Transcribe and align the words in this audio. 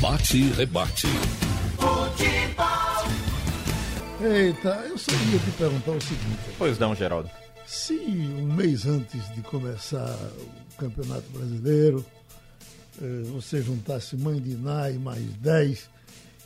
Bate 0.00 0.36
e 0.36 0.50
rebate. 0.52 1.08
Eita, 4.20 4.68
eu 4.88 4.96
só 4.96 5.10
ia 5.10 5.38
te 5.40 5.50
perguntar 5.58 5.90
o 5.90 6.00
seguinte. 6.00 6.38
Pois 6.56 6.78
não, 6.78 6.94
Geraldo. 6.94 7.28
Se 7.66 7.94
um 7.94 8.52
mês 8.54 8.86
antes 8.86 9.28
de 9.34 9.42
começar 9.42 10.16
o 10.38 10.76
Campeonato 10.76 11.28
Brasileiro, 11.30 12.04
eh, 13.02 13.22
você 13.32 13.60
juntasse 13.60 14.16
Mãe 14.16 14.40
de 14.40 14.52
e 14.52 14.98
mais 14.98 15.24
10 15.36 15.90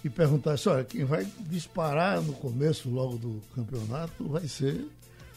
e 0.03 0.09
perguntasse, 0.09 0.69
olha, 0.69 0.85
quem 0.85 1.05
vai 1.05 1.27
disparar 1.41 2.23
no 2.23 2.33
começo 2.33 2.89
logo 2.89 3.19
do 3.19 3.43
campeonato 3.55 4.29
vai 4.29 4.49
ser 4.49 4.85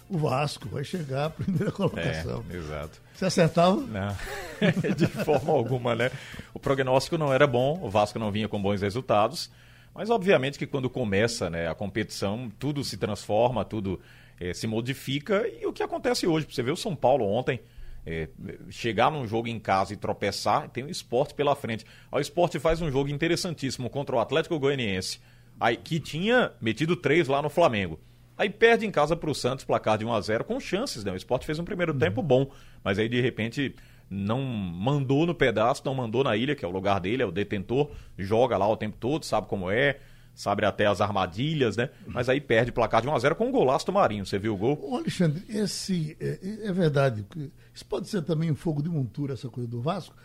o 0.09 0.17
Vasco, 0.17 0.67
vai 0.69 0.83
chegar 0.83 1.25
à 1.25 1.29
primeira 1.29 1.71
colocação. 1.73 2.43
É, 2.49 2.55
exato. 2.55 3.01
Você 3.13 3.25
acertava? 3.25 3.75
Não, 3.77 4.15
de 4.95 5.07
forma 5.07 5.51
alguma, 5.53 5.95
né? 5.95 6.11
O 6.53 6.59
prognóstico 6.59 7.17
não 7.17 7.33
era 7.33 7.47
bom, 7.47 7.79
o 7.81 7.89
Vasco 7.89 8.19
não 8.19 8.31
vinha 8.31 8.47
com 8.47 8.61
bons 8.61 8.81
resultados, 8.81 9.49
mas 9.93 10.09
obviamente 10.09 10.59
que 10.59 10.67
quando 10.67 10.89
começa 10.89 11.49
né, 11.49 11.67
a 11.67 11.75
competição, 11.75 12.51
tudo 12.59 12.83
se 12.83 12.97
transforma, 12.97 13.63
tudo 13.63 13.99
é, 14.39 14.53
se 14.53 14.67
modifica, 14.67 15.47
e 15.47 15.65
o 15.65 15.73
que 15.73 15.81
acontece 15.81 16.27
hoje, 16.27 16.47
você 16.49 16.61
vê 16.61 16.71
o 16.71 16.75
São 16.75 16.95
Paulo 16.95 17.25
ontem, 17.25 17.59
é, 18.05 18.29
chegar 18.69 19.09
num 19.09 19.25
jogo 19.25 19.47
em 19.47 19.59
casa 19.59 19.93
e 19.93 19.97
tropeçar, 19.97 20.69
tem 20.69 20.83
o 20.83 20.89
esporte 20.89 21.33
pela 21.33 21.55
frente. 21.55 21.85
O 22.11 22.19
esporte 22.19 22.59
faz 22.59 22.81
um 22.81 22.91
jogo 22.91 23.09
interessantíssimo 23.09 23.89
contra 23.89 24.15
o 24.15 24.19
Atlético 24.19 24.59
Goianiense, 24.59 25.19
aí, 25.59 25.75
que 25.75 25.99
tinha 25.99 26.51
metido 26.61 26.95
três 26.95 27.27
lá 27.27 27.41
no 27.41 27.49
Flamengo. 27.49 27.99
Aí 28.37 28.49
perde 28.49 28.85
em 28.85 28.91
casa 28.91 29.15
para 29.15 29.29
o 29.29 29.35
Santos, 29.35 29.63
placar 29.63 29.97
de 29.97 30.05
1 30.05 30.13
a 30.13 30.21
0 30.21 30.43
com 30.43 30.59
chances, 30.59 31.03
né? 31.03 31.11
O 31.11 31.15
esporte 31.15 31.45
fez 31.45 31.57
um 31.57 31.63
primeiro 31.63 31.93
uhum. 31.93 31.99
tempo 31.99 32.21
bom, 32.21 32.51
mas 32.83 32.99
aí 32.99 33.07
de 33.07 33.21
repente 33.21 33.75
não 34.09 34.41
mandou 34.41 35.25
no 35.25 35.33
pedaço, 35.33 35.81
não 35.85 35.95
mandou 35.95 36.23
na 36.23 36.35
ilha, 36.35 36.55
que 36.55 36.63
é 36.63 36.67
o 36.67 36.71
lugar 36.71 36.99
dele, 36.99 37.23
é 37.23 37.25
o 37.25 37.31
detentor, 37.31 37.89
joga 38.17 38.57
lá 38.57 38.67
o 38.67 38.77
tempo 38.77 38.97
todo, 38.99 39.25
sabe 39.25 39.47
como 39.47 39.71
é, 39.71 39.99
sabe 40.33 40.65
até 40.65 40.85
as 40.85 41.01
armadilhas, 41.01 41.77
né? 41.77 41.89
Mas 42.05 42.27
aí 42.27 42.41
perde 42.41 42.71
placar 42.71 43.01
de 43.01 43.07
1 43.07 43.15
a 43.15 43.19
0 43.19 43.35
com 43.35 43.47
um 43.47 43.51
golaço 43.51 43.85
do 43.85 43.93
Marinho. 43.93 44.25
Você 44.25 44.37
viu 44.37 44.53
o 44.53 44.57
gol? 44.57 44.77
Ô 44.81 44.97
Alexandre, 44.97 45.43
esse 45.49 46.15
é, 46.19 46.67
é 46.67 46.73
verdade. 46.73 47.25
Isso 47.73 47.85
pode 47.85 48.09
ser 48.09 48.21
também 48.21 48.51
um 48.51 48.55
fogo 48.55 48.83
de 48.83 48.89
montura, 48.89 49.33
essa 49.33 49.49
coisa 49.49 49.69
do 49.69 49.81
Vasco. 49.81 50.15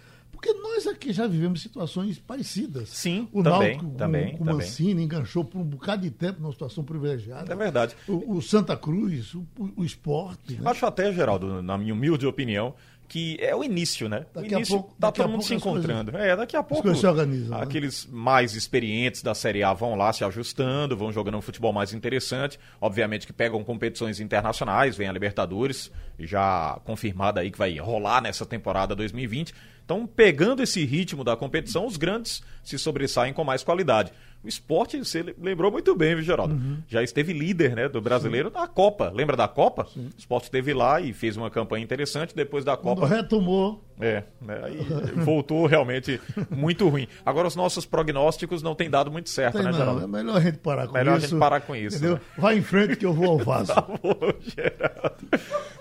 Porque 0.40 0.54
nós 0.54 0.86
aqui 0.86 1.12
já 1.12 1.26
vivemos 1.26 1.60
situações 1.60 2.18
parecidas. 2.18 2.88
Sim, 2.88 3.28
o 3.30 3.42
também, 3.42 3.76
Náutico, 3.76 3.90
também, 3.90 4.36
com 4.38 4.44
o 4.44 4.46
Mancini 4.46 5.02
enganchou 5.02 5.44
por 5.44 5.58
um 5.58 5.64
bocado 5.64 6.00
de 6.00 6.10
tempo 6.10 6.40
numa 6.40 6.52
situação 6.52 6.82
privilegiada. 6.82 7.52
É 7.52 7.54
verdade. 7.54 7.94
O, 8.08 8.36
o 8.36 8.42
Santa 8.42 8.74
Cruz, 8.74 9.34
o, 9.34 9.46
o 9.76 9.84
esporte. 9.84 10.54
Né? 10.54 10.70
Acho 10.70 10.86
até, 10.86 11.12
Geraldo, 11.12 11.62
na 11.62 11.76
minha 11.76 11.92
humilde 11.92 12.26
opinião, 12.26 12.74
que 13.06 13.36
é 13.40 13.54
o 13.54 13.64
início, 13.64 14.08
né? 14.08 14.24
Daqui 14.32 14.54
o 14.54 14.56
início 14.56 14.76
pouco, 14.76 14.94
tá 14.98 15.10
todo 15.10 15.28
mundo 15.28 15.42
se 15.42 15.52
encontrando. 15.52 16.12
Coisas, 16.12 16.28
é, 16.28 16.36
daqui 16.36 16.56
a 16.56 16.62
pouco 16.62 16.94
se 16.94 17.06
organizam, 17.06 17.58
né? 17.58 17.64
aqueles 17.64 18.06
né? 18.06 18.12
mais 18.14 18.54
experientes 18.54 19.20
da 19.20 19.34
Série 19.34 19.64
A 19.64 19.74
vão 19.74 19.96
lá 19.96 20.12
se 20.12 20.22
ajustando, 20.24 20.96
vão 20.96 21.12
jogando 21.12 21.36
um 21.36 21.42
futebol 21.42 21.72
mais 21.72 21.92
interessante. 21.92 22.56
Obviamente 22.80 23.26
que 23.26 23.32
pegam 23.32 23.64
competições 23.64 24.20
internacionais, 24.20 24.96
vem 24.96 25.08
a 25.08 25.12
Libertadores, 25.12 25.90
já 26.20 26.80
confirmada 26.84 27.40
aí 27.40 27.50
que 27.50 27.58
vai 27.58 27.76
rolar 27.78 28.22
nessa 28.22 28.46
temporada 28.46 28.94
2020. 28.94 29.52
Então, 29.90 30.06
pegando 30.06 30.62
esse 30.62 30.84
ritmo 30.84 31.24
da 31.24 31.36
competição, 31.36 31.84
os 31.84 31.96
grandes 31.96 32.44
se 32.62 32.78
sobressaem 32.78 33.32
com 33.32 33.42
mais 33.42 33.64
qualidade. 33.64 34.12
O 34.42 34.48
esporte, 34.48 34.98
você 34.98 35.34
lembrou 35.38 35.70
muito 35.70 35.94
bem, 35.94 36.14
viu, 36.14 36.24
Geraldo? 36.24 36.54
Uhum. 36.54 36.78
Já 36.88 37.02
esteve 37.02 37.34
líder 37.34 37.76
né, 37.76 37.88
do 37.90 38.00
brasileiro 38.00 38.48
Sim. 38.48 38.54
na 38.54 38.66
Copa. 38.66 39.12
Lembra 39.14 39.36
da 39.36 39.46
Copa? 39.46 39.86
Sim. 39.92 40.06
O 40.06 40.18
esporte 40.18 40.44
esteve 40.44 40.72
lá 40.72 40.98
e 40.98 41.12
fez 41.12 41.36
uma 41.36 41.50
campanha 41.50 41.84
interessante. 41.84 42.34
Depois 42.34 42.64
da 42.64 42.74
Copa. 42.74 43.02
Quando 43.02 43.10
retomou. 43.10 43.84
É, 44.00 44.24
né, 44.40 44.58
aí 44.64 44.78
voltou 45.16 45.66
realmente 45.66 46.18
muito 46.48 46.88
ruim. 46.88 47.06
Agora, 47.24 47.48
os 47.48 47.54
nossos 47.54 47.84
prognósticos 47.84 48.62
não 48.62 48.74
têm 48.74 48.88
dado 48.88 49.10
muito 49.10 49.28
certo, 49.28 49.56
Tem 49.56 49.62
né, 49.62 49.72
não, 49.72 49.78
Geraldo? 49.78 50.04
É 50.04 50.06
melhor 50.06 50.38
a 50.38 50.40
gente 50.40 50.56
parar 50.56 50.86
com 50.86 50.94
melhor 50.94 51.00
isso. 51.00 51.10
Melhor 51.10 51.16
a 51.16 51.28
gente 51.28 51.38
parar 51.38 51.60
com 51.60 51.76
isso. 51.76 51.96
Entendeu? 51.98 52.14
Né? 52.14 52.20
Vai 52.38 52.56
em 52.56 52.62
frente 52.62 52.96
que 52.96 53.04
eu 53.04 53.12
vou 53.12 53.32
ao 53.32 53.38
Vasco. 53.38 53.74
tá 53.76 53.82
bom, 53.82 54.32
Geraldo. 54.40 55.16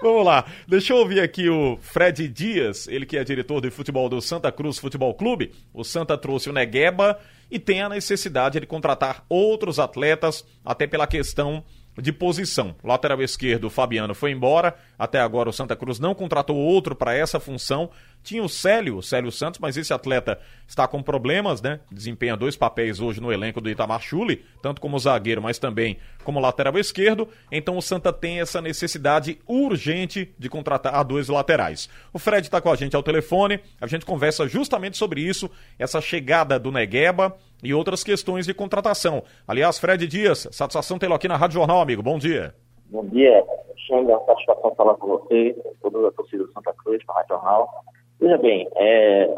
Vamos 0.02 0.26
lá. 0.26 0.46
Deixa 0.68 0.92
eu 0.92 0.98
ouvir 0.98 1.22
aqui 1.22 1.48
o 1.48 1.78
Fred 1.80 2.28
Dias, 2.28 2.90
ele 2.90 3.06
que 3.06 3.18
é 3.18 3.24
diretor 3.24 3.62
de 3.62 3.72
futebol 3.72 4.10
do 4.10 4.22
Santa 4.22 4.52
Cruz 4.52 4.78
Futebol 4.78 5.14
Clube. 5.14 5.54
O 5.74 5.86
Santa 5.86 6.18
trouxe 6.18 6.50
o 6.50 6.54
Negueba 6.54 7.18
e 7.50 7.60
tem 7.60 7.82
a 7.82 7.90
necessidade 7.90 8.60
de 8.60 8.66
contratar 8.66 9.26
outros 9.28 9.80
atletas, 9.80 10.46
até 10.64 10.86
pela 10.86 11.08
questão 11.08 11.64
de 12.02 12.12
posição. 12.12 12.76
Lateral 12.84 13.22
esquerdo, 13.22 13.70
Fabiano 13.70 14.16
foi 14.16 14.32
embora. 14.32 14.76
Até 14.98 15.20
agora 15.20 15.50
o 15.50 15.54
Santa 15.54 15.76
Cruz 15.76 16.00
não 16.00 16.16
contratou 16.16 16.56
outro 16.56 16.96
para 16.96 17.14
essa 17.14 17.40
função. 17.40 17.90
Tinha 18.24 18.44
o 18.44 18.50
Célio, 18.50 18.98
o 18.98 19.04
Célio 19.04 19.32
Santos, 19.32 19.60
mas 19.60 19.78
esse 19.78 19.94
atleta 19.94 20.40
está 20.68 20.88
com 20.88 21.02
problemas, 21.02 21.62
né? 21.62 21.80
Desempenha 21.92 22.38
dois 22.38 22.56
papéis 22.56 23.00
hoje 23.00 23.22
no 23.22 23.32
elenco 23.32 23.62
do 23.62 23.70
Itamar 23.70 24.02
Chuli, 24.02 24.46
tanto 24.62 24.82
como 24.82 25.00
zagueiro, 25.00 25.42
mas 25.42 25.58
também 25.58 25.98
como 26.24 26.40
lateral 26.40 26.78
esquerdo. 26.78 27.28
Então 27.52 27.78
o 27.78 27.82
Santa 27.82 28.14
tem 28.14 28.40
essa 28.40 28.62
necessidade 28.62 29.40
urgente 29.48 30.34
de 30.38 30.50
contratar 30.50 31.04
dois 31.04 31.28
laterais. 31.30 31.90
O 32.14 32.20
Fred 32.20 32.46
está 32.46 32.62
com 32.62 32.72
a 32.72 32.76
gente 32.76 32.96
ao 32.96 33.02
telefone, 33.02 33.60
a 33.80 33.88
gente 33.88 34.06
conversa 34.06 34.48
justamente 34.48 34.98
sobre 34.98 35.22
isso, 35.22 35.50
essa 35.78 36.02
chegada 36.02 36.60
do 36.60 36.72
Negueba 36.72 37.36
e 37.64 37.74
outras 37.74 38.04
questões 38.04 38.46
de 38.46 38.54
contratação. 38.54 39.24
Aliás, 39.48 39.80
Fred 39.80 40.06
Dias, 40.08 40.48
satisfação 40.52 41.00
tê-lo 41.00 41.14
aqui 41.14 41.28
na 41.28 41.38
Rádio 41.38 41.56
Jornal, 41.56 41.82
amigo. 41.82 42.04
Bom 42.04 42.20
dia. 42.20 42.54
Bom 42.90 43.06
dia, 43.06 43.44
Xanga, 43.88 44.20
satisfação 44.26 44.74
falar 44.76 44.96
com 44.96 45.08
você, 45.08 45.56
toda 45.82 46.08
a 46.08 46.12
torcida 46.12 46.44
do 46.44 46.52
Santa 46.54 46.74
Cruz, 46.74 47.04
para 47.06 47.16
a 47.16 47.18
Rádio 47.20 47.36
Jornal. 47.36 47.86
Veja 48.20 48.38
bem, 48.38 48.68
é 48.76 49.34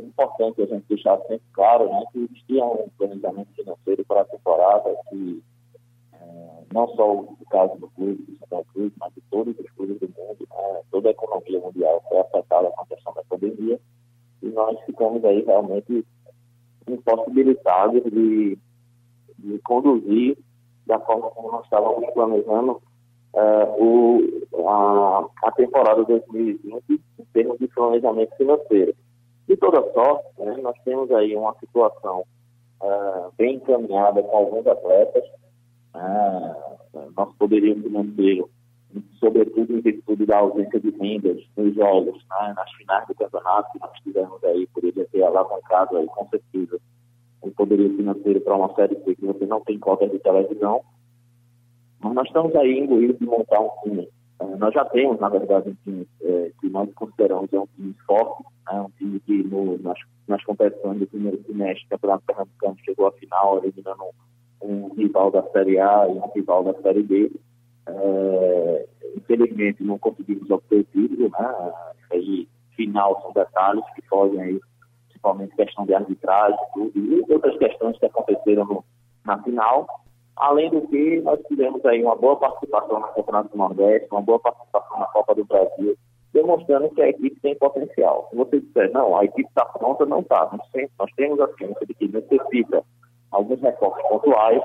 importante 0.00 0.62
a 0.62 0.66
gente 0.66 0.84
deixar 0.86 1.18
sempre 1.22 1.42
claro 1.52 1.88
né, 1.88 2.04
que 2.12 2.18
existia 2.24 2.62
um 2.64 2.88
planejamento 2.98 3.48
financeiro 3.54 4.04
para 4.04 4.20
a 4.20 4.24
temporada 4.26 4.94
que 5.08 5.42
é, 6.12 6.18
não 6.72 6.88
só 6.94 7.10
o 7.10 7.36
caso 7.50 7.76
do 7.78 7.88
clube 7.88 8.22
do 8.22 8.38
Santa 8.38 8.64
Cruz, 8.72 8.92
mas 9.00 9.14
de 9.14 9.22
todos 9.30 9.58
os 9.58 9.70
clubes 9.70 9.98
do 10.00 10.08
mundo, 10.08 10.46
né, 10.50 10.80
toda 10.90 11.08
a 11.08 11.12
economia 11.12 11.58
mundial 11.58 12.04
foi 12.06 12.18
afetada 12.18 12.70
com 12.70 12.82
a 12.82 12.86
questão 12.86 13.14
da 13.14 13.24
pandemia 13.24 13.80
e 14.42 14.48
nós 14.48 14.78
ficamos 14.84 15.24
aí 15.24 15.42
realmente 15.44 16.04
impossibilitados 16.86 18.02
de, 18.04 18.58
de 19.38 19.58
conduzir 19.60 20.36
da 20.86 20.98
forma 21.00 21.30
como 21.30 21.52
nós 21.52 21.64
estávamos 21.64 22.10
planejando 22.12 22.82
uh, 23.34 23.82
o, 24.52 24.68
a, 24.68 25.26
a 25.44 25.52
temporada 25.52 26.04
2020 26.04 26.82
em 26.90 27.24
termos 27.32 27.58
de 27.58 27.68
planejamento 27.68 28.36
financeiro. 28.36 28.94
De 29.46 29.56
toda 29.56 29.92
sorte, 29.92 30.26
né, 30.38 30.56
nós 30.62 30.76
temos 30.84 31.10
aí 31.10 31.34
uma 31.34 31.54
situação 31.58 32.24
uh, 32.82 33.32
bem 33.36 33.56
encaminhada 33.56 34.22
com 34.22 34.36
alguns 34.36 34.66
atletas. 34.66 35.24
Uh, 35.94 36.78
nosso 37.16 37.34
poderio 37.38 37.80
financeiro, 37.82 38.48
sobretudo 39.18 39.76
em 39.76 39.80
virtude 39.80 40.26
da 40.26 40.38
ausência 40.38 40.80
de 40.80 40.90
vendas 40.90 41.42
nos 41.56 41.74
jogos, 41.74 42.24
né, 42.30 42.54
nas 42.56 42.70
finais 42.72 43.06
do 43.06 43.14
campeonato 43.14 43.72
que 43.72 43.80
nós 43.80 43.92
tivemos 44.02 44.44
aí, 44.44 44.66
poderia 44.68 45.06
ter 45.06 45.22
alavancado 45.22 45.96
aí, 45.96 46.06
com 46.06 46.28
certeza, 46.28 46.78
um 47.42 47.50
poderio 47.50 47.96
financeiro 47.96 48.40
para 48.40 48.56
uma 48.56 48.74
série 48.74 48.96
C 49.04 49.14
que 49.14 49.26
você 49.26 49.46
não 49.46 49.60
tem 49.60 49.78
cota 49.78 50.08
de 50.08 50.18
televisão, 50.18 50.82
mas 52.00 52.14
nós 52.14 52.26
estamos 52.26 52.54
aí 52.54 52.78
imbuídos 52.78 53.18
de 53.18 53.26
montar 53.26 53.60
um 53.60 53.70
time. 53.82 54.08
Uh, 54.40 54.56
nós 54.58 54.72
já 54.72 54.84
temos, 54.84 55.18
na 55.18 55.28
verdade, 55.28 55.70
um 55.70 55.74
time 55.84 56.08
é, 56.22 56.52
que 56.60 56.68
nós 56.68 56.92
consideramos 56.94 57.52
é 57.52 57.58
um 57.58 57.66
time 57.74 57.94
forte, 58.06 58.44
né, 58.70 58.80
um 58.80 58.90
time 58.90 59.20
que 59.20 59.42
no, 59.42 59.78
nas, 59.78 59.98
nas 60.28 60.42
competições 60.44 61.00
do 61.00 61.06
primeiro 61.06 61.42
semestre, 61.44 61.86
o 61.86 61.88
Campeonato 61.90 62.24
Pernambucano 62.26 62.76
chegou 62.84 63.06
à 63.06 63.12
final, 63.12 63.58
eliminando 63.58 64.04
um, 64.62 64.94
rival 64.94 65.30
da 65.30 65.42
Série 65.50 65.78
A 65.80 66.06
e 66.08 66.12
um 66.12 66.30
rival 66.34 66.64
da 66.64 66.74
Série 66.82 67.02
B. 67.02 67.32
É, 67.86 68.86
infelizmente, 69.16 69.82
não 69.82 69.98
conseguimos 69.98 70.48
obter 70.50 70.84
título, 70.92 71.30
né? 71.30 71.72
Aí, 72.12 72.48
final 72.76 73.20
são 73.22 73.32
detalhes 73.32 73.84
que 73.94 74.02
fogem 74.02 74.40
aí, 74.40 74.60
principalmente 75.06 75.56
questão 75.56 75.84
de 75.84 75.94
arbitragem 75.94 76.58
tudo, 76.74 76.92
e 76.94 77.32
outras 77.32 77.56
questões 77.58 77.98
que 77.98 78.06
aconteceram 78.06 78.64
no, 78.64 78.84
na 79.24 79.42
final. 79.42 79.86
Além 80.38 80.70
do 80.70 80.80
que, 80.82 81.20
nós 81.22 81.40
tivemos 81.48 81.84
aí 81.84 82.02
uma 82.02 82.14
boa 82.14 82.36
participação 82.36 83.00
no 83.00 83.08
Campeonato 83.08 83.48
do 83.50 83.58
Nordeste, 83.58 84.08
uma 84.12 84.22
boa 84.22 84.38
participação 84.38 85.00
na 85.00 85.06
Copa 85.06 85.34
do 85.34 85.44
Brasil, 85.44 85.96
demonstrando 86.32 86.90
que 86.90 87.02
a 87.02 87.08
equipe 87.08 87.40
tem 87.40 87.56
potencial. 87.56 88.28
Se 88.30 88.36
você 88.36 88.60
disser, 88.60 88.92
não, 88.92 89.16
a 89.16 89.24
equipe 89.24 89.48
está 89.48 89.64
pronta, 89.64 90.06
não 90.06 90.20
está. 90.20 90.48
Nós, 90.52 91.10
temos 91.16 91.40
a 91.40 91.52
ciência 91.54 91.84
de 91.84 91.94
que 91.94 92.06
necessita 92.06 92.84
alguns 93.32 93.60
reforços 93.60 94.00
pontuais. 94.08 94.62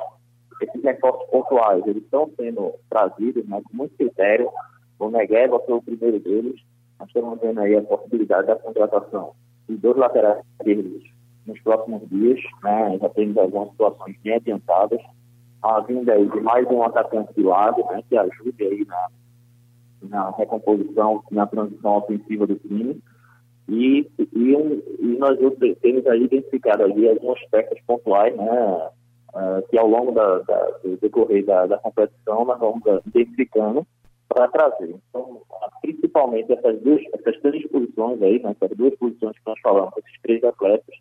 Esses 0.62 0.84
reforços 0.84 1.28
pontuais, 1.32 1.88
eles 1.88 2.04
estão 2.04 2.30
sendo 2.40 2.72
trazidos 2.88 3.48
né, 3.48 3.60
com 3.68 3.76
muito 3.76 3.96
critério. 3.98 4.52
O 5.00 5.10
Negueba 5.10 5.60
foi 5.62 5.74
o 5.74 5.82
primeiro 5.82 6.20
deles. 6.20 6.62
Nós 7.00 7.08
estamos 7.08 7.40
vendo 7.42 7.60
aí 7.60 7.76
a 7.76 7.82
possibilidade 7.82 8.46
da 8.46 8.56
contratação 8.58 9.34
de 9.68 9.76
dois 9.78 9.98
laterais 9.98 10.46
esquerdos 10.52 11.04
nos 11.48 11.60
próximos 11.62 12.08
dias. 12.10 12.40
Né? 12.62 13.00
Já 13.02 13.10
temos 13.10 13.38
algumas 13.38 13.70
situações 13.72 14.16
bem 14.22 14.36
adiantadas 14.36 15.02
a 15.64 15.80
vinda 15.80 16.14
aí 16.14 16.28
de 16.28 16.42
mais 16.42 16.68
um 16.68 16.84
atacante 16.84 17.34
de 17.34 17.42
lado, 17.42 17.84
né, 17.90 18.04
que 18.10 18.18
ajude 18.18 18.64
aí 18.64 18.86
na, 18.86 19.08
na 20.04 20.30
recomposição, 20.32 21.24
na 21.32 21.48
transição 21.48 21.98
ofensiva 21.98 22.46
do 22.46 22.56
time. 22.56 23.02
E, 23.70 24.06
e, 24.34 24.56
um, 24.56 24.82
e 25.00 25.18
nós 25.18 25.40
temos 25.82 26.06
aí 26.08 26.24
identificado 26.24 26.84
ali 26.84 27.10
algumas 27.10 27.40
peças 27.50 27.80
pontuais, 27.88 28.36
né, 28.36 28.90
uh, 29.34 29.68
que 29.70 29.78
ao 29.78 29.88
longo 29.88 30.12
da, 30.12 30.40
da, 30.40 30.66
do 30.84 30.98
decorrer 30.98 31.46
da, 31.46 31.66
da 31.66 31.78
competição 31.78 32.44
nós 32.44 32.60
vamos 32.60 32.82
identificando 33.08 33.88
para 34.28 34.50
trazer. 34.50 34.96
Então, 35.10 35.42
principalmente 35.82 36.52
essas 36.52 36.82
duas, 36.82 37.02
essas 37.14 37.40
três 37.42 37.66
posições 37.70 38.22
aí, 38.22 38.42
né, 38.44 38.54
essas 38.60 38.78
duas 38.78 38.94
posições 38.96 39.38
que 39.38 39.48
nós 39.48 39.60
falamos, 39.62 39.94
esses 39.98 40.22
três 40.22 40.44
atletas, 40.44 40.96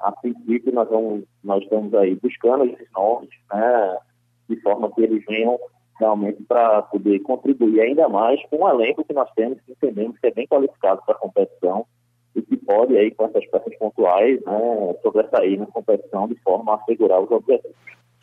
a 0.00 0.12
princípio 0.12 0.72
nós 0.72 0.88
vamos, 0.88 1.24
nós 1.42 1.62
estamos 1.62 1.92
aí 1.94 2.14
buscando 2.16 2.64
esses 2.64 2.88
nomes, 2.94 3.30
né, 3.52 3.98
de 4.48 4.60
forma 4.60 4.90
que 4.92 5.02
eles 5.02 5.24
venham 5.26 5.58
realmente 5.98 6.42
para 6.44 6.82
poder 6.82 7.18
contribuir 7.20 7.80
ainda 7.80 8.08
mais 8.08 8.40
com 8.48 8.62
o 8.62 8.68
elenco 8.68 9.04
que 9.04 9.12
nós 9.12 9.28
temos, 9.34 9.58
que 9.62 9.72
entendemos 9.72 10.18
que 10.18 10.28
é 10.28 10.30
bem 10.30 10.46
qualificado 10.46 11.02
para 11.04 11.14
a 11.14 11.18
competição 11.18 11.84
e 12.36 12.42
que 12.42 12.56
pode 12.56 12.96
aí 12.96 13.10
com 13.10 13.26
essas 13.26 13.44
peças 13.46 13.76
pontuais, 13.78 14.40
né, 14.44 14.94
sobressair 15.02 15.58
na 15.58 15.66
competição 15.66 16.28
de 16.28 16.36
forma 16.36 16.72
a 16.72 16.76
assegurar 16.76 17.20
os 17.20 17.30
objetivos. 17.30 17.76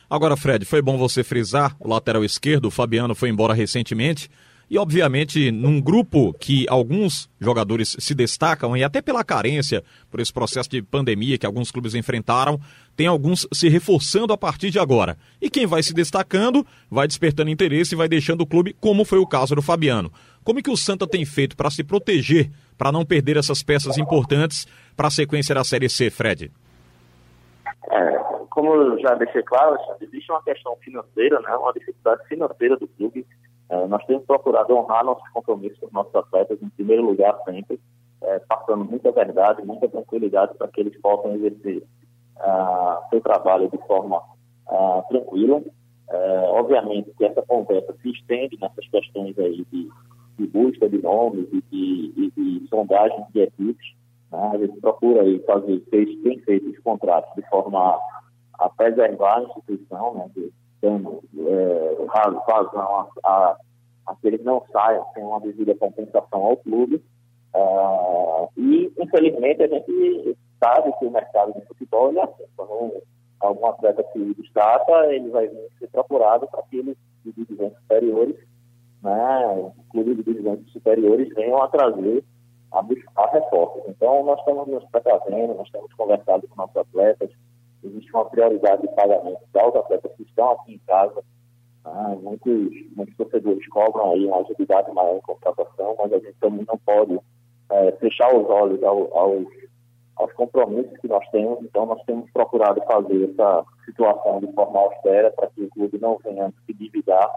Agora, 0.08 0.36
Fred, 0.36 0.64
foi 0.64 0.80
bom 0.80 0.96
você 0.96 1.24
frisar 1.24 1.76
o 1.80 1.88
lateral 1.88 2.24
esquerdo, 2.24 2.66
o 2.66 2.70
Fabiano 2.70 3.14
foi 3.14 3.28
embora 3.28 3.52
recentemente. 3.52 4.30
E, 4.68 4.78
obviamente, 4.78 5.52
num 5.52 5.80
grupo 5.80 6.34
que 6.34 6.66
alguns 6.68 7.30
jogadores 7.40 7.96
se 8.00 8.14
destacam, 8.14 8.76
e 8.76 8.82
até 8.82 9.00
pela 9.00 9.22
carência, 9.22 9.84
por 10.10 10.18
esse 10.18 10.32
processo 10.32 10.68
de 10.68 10.82
pandemia 10.82 11.38
que 11.38 11.46
alguns 11.46 11.70
clubes 11.70 11.94
enfrentaram, 11.94 12.60
tem 12.96 13.06
alguns 13.06 13.46
se 13.52 13.68
reforçando 13.68 14.32
a 14.32 14.36
partir 14.36 14.70
de 14.70 14.80
agora. 14.80 15.16
E 15.40 15.48
quem 15.48 15.66
vai 15.66 15.84
se 15.84 15.94
destacando, 15.94 16.66
vai 16.90 17.06
despertando 17.06 17.50
interesse 17.50 17.94
e 17.94 17.96
vai 17.96 18.08
deixando 18.08 18.40
o 18.40 18.46
clube, 18.46 18.74
como 18.80 19.04
foi 19.04 19.20
o 19.20 19.26
caso 19.26 19.54
do 19.54 19.62
Fabiano. 19.62 20.10
Como 20.42 20.58
é 20.58 20.62
que 20.62 20.70
o 20.70 20.76
Santa 20.76 21.06
tem 21.06 21.24
feito 21.24 21.56
para 21.56 21.70
se 21.70 21.84
proteger, 21.84 22.50
para 22.76 22.90
não 22.90 23.04
perder 23.04 23.36
essas 23.36 23.62
peças 23.62 23.96
importantes 23.98 24.66
para 24.96 25.06
a 25.06 25.12
sequência 25.12 25.54
da 25.54 25.62
Série 25.62 25.88
C, 25.88 26.10
Fred? 26.10 26.50
É, 27.90 28.18
como 28.50 28.98
já 28.98 29.14
deixei 29.14 29.42
claro, 29.44 29.76
existe 30.00 30.30
uma 30.32 30.42
questão 30.42 30.76
financeira, 30.82 31.40
né, 31.40 31.54
uma 31.56 31.72
dificuldade 31.72 32.26
financeira 32.26 32.76
do 32.76 32.88
clube 32.88 33.24
é, 33.68 33.86
nós 33.86 34.04
temos 34.06 34.24
procurado 34.24 34.76
honrar 34.76 35.04
nossos 35.04 35.28
compromissos 35.30 35.78
com 35.78 35.86
os 35.86 35.92
nossos 35.92 36.14
atletas, 36.14 36.62
em 36.62 36.68
primeiro 36.70 37.04
lugar, 37.04 37.36
sempre, 37.44 37.80
é, 38.22 38.38
passando 38.40 38.84
muita 38.84 39.10
verdade, 39.10 39.64
muita 39.64 39.88
tranquilidade 39.88 40.54
para 40.56 40.68
que 40.68 40.80
eles 40.80 41.00
possam 41.00 41.34
exercer 41.34 41.82
uh, 42.36 43.08
seu 43.10 43.20
trabalho 43.20 43.68
de 43.68 43.78
forma 43.86 44.18
uh, 44.68 45.02
tranquila. 45.08 45.62
É, 46.08 46.48
obviamente 46.50 47.12
que 47.18 47.24
essa 47.24 47.42
conversa 47.42 47.92
se 48.00 48.10
estende 48.10 48.56
nessas 48.60 48.86
questões 48.88 49.36
aí 49.40 49.66
de, 49.72 49.90
de 50.38 50.46
busca 50.46 50.88
de 50.88 51.02
nomes 51.02 51.48
e 51.52 51.60
de, 51.62 52.30
de, 52.30 52.68
sondagem 52.68 53.24
de 53.34 53.40
equipes. 53.40 53.94
Né? 54.30 54.50
A 54.54 54.58
gente 54.58 54.80
procura 54.80 55.22
aí 55.22 55.40
fazer, 55.40 55.80
tem 55.90 56.38
feito 56.40 56.70
os 56.70 56.78
contratos 56.78 57.34
de 57.34 57.42
forma 57.48 57.98
a 58.54 58.68
preservar 58.70 59.38
a 59.38 59.42
instituição, 59.42 60.14
né? 60.14 60.30
De, 60.34 60.52
dando 60.82 61.22
é, 61.38 61.96
razão 62.08 62.82
a, 62.84 63.08
a, 63.24 63.56
a, 64.06 64.14
que 64.16 64.28
eles 64.28 64.44
não 64.44 64.62
saiam 64.72 65.04
sem 65.14 65.22
uma 65.22 65.40
devida 65.40 65.74
compensação 65.74 66.44
ao 66.44 66.56
clube. 66.58 67.02
Uh, 67.54 68.48
e, 68.56 68.92
infelizmente, 68.98 69.62
a 69.62 69.66
gente 69.68 70.36
sabe 70.62 70.92
que 70.98 71.06
o 71.06 71.10
mercado 71.10 71.54
de 71.54 71.66
futebol 71.66 72.12
é 72.12 72.22
assim. 72.22 72.44
Quando 72.56 73.02
algum 73.40 73.66
atleta 73.66 74.04
se 74.12 74.34
destaca, 74.34 75.06
ele 75.14 75.30
vai 75.30 75.48
vir 75.48 75.68
ser 75.78 75.88
procurado 75.88 76.46
para 76.48 76.62
que 76.64 76.78
eles 76.78 76.96
de 77.24 77.32
divisões 77.32 77.74
superiores, 77.74 78.36
né, 79.02 79.72
clubes 79.90 80.16
de 80.16 80.22
divisões 80.22 80.70
superiores, 80.70 81.34
venham 81.34 81.62
a 81.62 81.68
trazer 81.68 82.24
a 82.72 82.82
buscar 82.82 83.30
reforços. 83.32 83.82
Então, 83.88 84.24
nós 84.24 84.38
estamos 84.40 84.66
nos 84.68 84.84
precavendo, 84.90 85.54
nós 85.54 85.70
temos 85.70 85.92
conversado 85.94 86.46
com 86.48 86.56
nossos 86.56 86.76
atletas, 86.76 87.30
existe 87.86 88.12
uma 88.12 88.24
prioridade 88.24 88.82
de 88.82 88.88
pagamento 88.94 89.40
aos 89.54 89.74
atletas 89.76 90.12
que 90.16 90.22
estão 90.22 90.52
aqui 90.52 90.74
em 90.74 90.78
casa. 90.86 91.22
Ah, 91.84 92.16
muitos, 92.20 92.70
muitos 92.96 93.16
torcedores 93.16 93.66
cobram 93.68 94.12
aí 94.12 94.26
uma 94.26 94.38
agilidade 94.38 94.92
maior 94.92 95.16
em 95.16 95.20
contratação, 95.20 95.94
mas 95.98 96.12
a 96.12 96.18
gente 96.18 96.34
também 96.40 96.64
não 96.66 96.78
pode 96.78 97.18
é, 97.70 97.92
fechar 97.92 98.34
os 98.34 98.48
olhos 98.48 98.82
ao, 98.82 99.16
aos, 99.16 99.46
aos 100.16 100.32
compromissos 100.32 100.98
que 100.98 101.08
nós 101.08 101.26
temos. 101.30 101.60
Então, 101.62 101.86
nós 101.86 102.02
temos 102.04 102.30
procurado 102.32 102.82
fazer 102.82 103.30
essa 103.30 103.64
situação 103.84 104.40
de 104.40 104.52
forma 104.52 104.80
austera 104.80 105.30
para 105.30 105.48
que 105.48 105.62
o 105.62 105.70
clube 105.70 105.98
não 106.00 106.18
venha 106.18 106.52
se 106.64 106.72
endividar, 106.72 107.30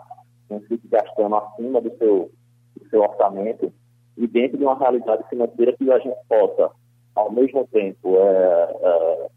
não 0.50 0.60
fique 0.62 0.88
gastando 0.88 1.36
acima 1.36 1.80
do 1.80 1.95
seu, 1.98 2.31
do 2.75 2.90
seu 2.90 3.02
orçamento 3.02 3.72
e 4.18 4.28
dentro 4.28 4.57
de 4.57 4.63
uma 4.63 4.78
realidade 4.78 5.24
financeira 5.30 5.74
que 5.78 5.92
a 5.92 6.00
gente 6.00 6.18
possa, 6.28 6.72
ao 7.16 7.31
mesmo 7.31 7.68
tempo, 7.68 8.18
é, 8.18 8.78
é, 8.81 9.30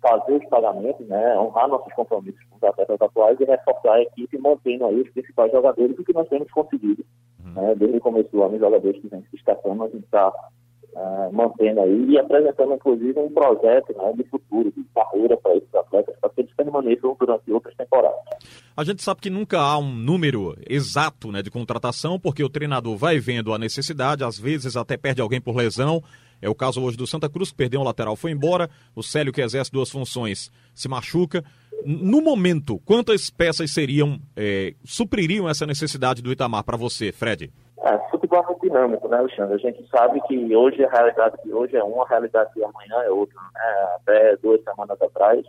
fazer 0.00 0.32
os 0.32 0.48
pagamentos, 0.48 1.06
né, 1.06 1.38
honrar 1.38 1.68
nossos 1.68 1.92
compromissos 1.92 2.40
com 2.48 2.56
os 2.56 2.62
atletas 2.62 3.00
atuais 3.00 3.38
e 3.40 3.44
reforçar 3.44 3.94
a 3.94 4.02
equipe, 4.02 4.38
mantendo 4.38 4.86
aí 4.86 5.00
os 5.00 5.10
principais 5.10 5.52
jogadores, 5.52 5.98
o 5.98 6.04
que 6.04 6.12
nós 6.12 6.28
temos 6.28 6.50
conseguido. 6.50 7.04
Uhum. 7.44 7.52
Né, 7.52 7.74
desde 7.76 7.98
o 7.98 8.00
começo 8.00 8.30
do 8.30 8.42
ano, 8.42 8.54
os 8.54 8.60
jogadores 8.60 9.00
que 9.00 9.08
vêm 9.08 9.22
se 9.22 9.32
destacando, 9.32 9.84
a 9.84 9.88
gente 9.88 10.04
está 10.04 10.28
uh, 10.94 11.32
mantendo 11.32 11.80
aí 11.80 12.06
e 12.10 12.18
apresentando, 12.18 12.74
inclusive, 12.74 13.18
um 13.18 13.30
projeto 13.30 13.96
né, 13.96 14.12
de 14.14 14.24
futuro, 14.24 14.72
de 14.72 14.84
carreira 14.94 15.36
para 15.36 15.56
esses 15.56 15.74
atletas, 15.74 16.16
para 16.20 16.30
que 16.30 16.40
eles 16.40 16.54
permaneçam 16.54 17.16
durante 17.18 17.52
outras 17.52 17.74
temporadas. 17.74 18.20
A 18.76 18.84
gente 18.84 19.02
sabe 19.02 19.20
que 19.20 19.30
nunca 19.30 19.58
há 19.58 19.78
um 19.78 19.94
número 19.94 20.56
exato 20.68 21.30
né, 21.30 21.42
de 21.42 21.50
contratação, 21.50 22.18
porque 22.18 22.42
o 22.42 22.48
treinador 22.48 22.96
vai 22.96 23.18
vendo 23.18 23.52
a 23.52 23.58
necessidade, 23.58 24.24
às 24.24 24.38
vezes 24.38 24.76
até 24.76 24.96
perde 24.96 25.20
alguém 25.20 25.40
por 25.40 25.56
lesão, 25.56 26.02
é 26.40 26.48
o 26.48 26.54
caso 26.54 26.82
hoje 26.82 26.96
do 26.96 27.06
Santa 27.06 27.28
Cruz, 27.28 27.50
que 27.50 27.56
perdeu 27.56 27.80
um 27.80 27.84
lateral, 27.84 28.16
foi 28.16 28.30
embora. 28.30 28.68
O 28.94 29.02
Célio, 29.02 29.32
que 29.32 29.40
exerce 29.40 29.70
duas 29.70 29.90
funções, 29.90 30.50
se 30.74 30.88
machuca. 30.88 31.44
No 31.84 32.20
momento, 32.20 32.78
quantas 32.84 33.30
peças 33.30 33.72
seriam, 33.72 34.18
é, 34.36 34.74
supririam 34.84 35.48
essa 35.48 35.66
necessidade 35.66 36.22
do 36.22 36.32
Itamar 36.32 36.64
para 36.64 36.76
você, 36.76 37.12
Fred? 37.12 37.50
É, 37.82 37.98
futebol 38.10 38.44
é 38.50 38.66
dinâmico, 38.66 39.08
né, 39.08 39.16
Alexandre? 39.16 39.54
A 39.54 39.58
gente 39.58 39.86
sabe 39.88 40.20
que 40.22 40.54
hoje 40.54 40.84
a 40.84 40.90
realidade 40.90 41.36
de 41.42 41.52
hoje 41.52 41.76
é 41.76 41.82
uma, 41.82 42.04
a 42.04 42.08
realidade 42.08 42.52
de 42.54 42.62
amanhã 42.62 43.02
é 43.04 43.10
outra. 43.10 43.36
Né? 43.40 43.60
Até 43.96 44.36
duas 44.36 44.62
semanas 44.62 45.00
atrás, 45.00 45.42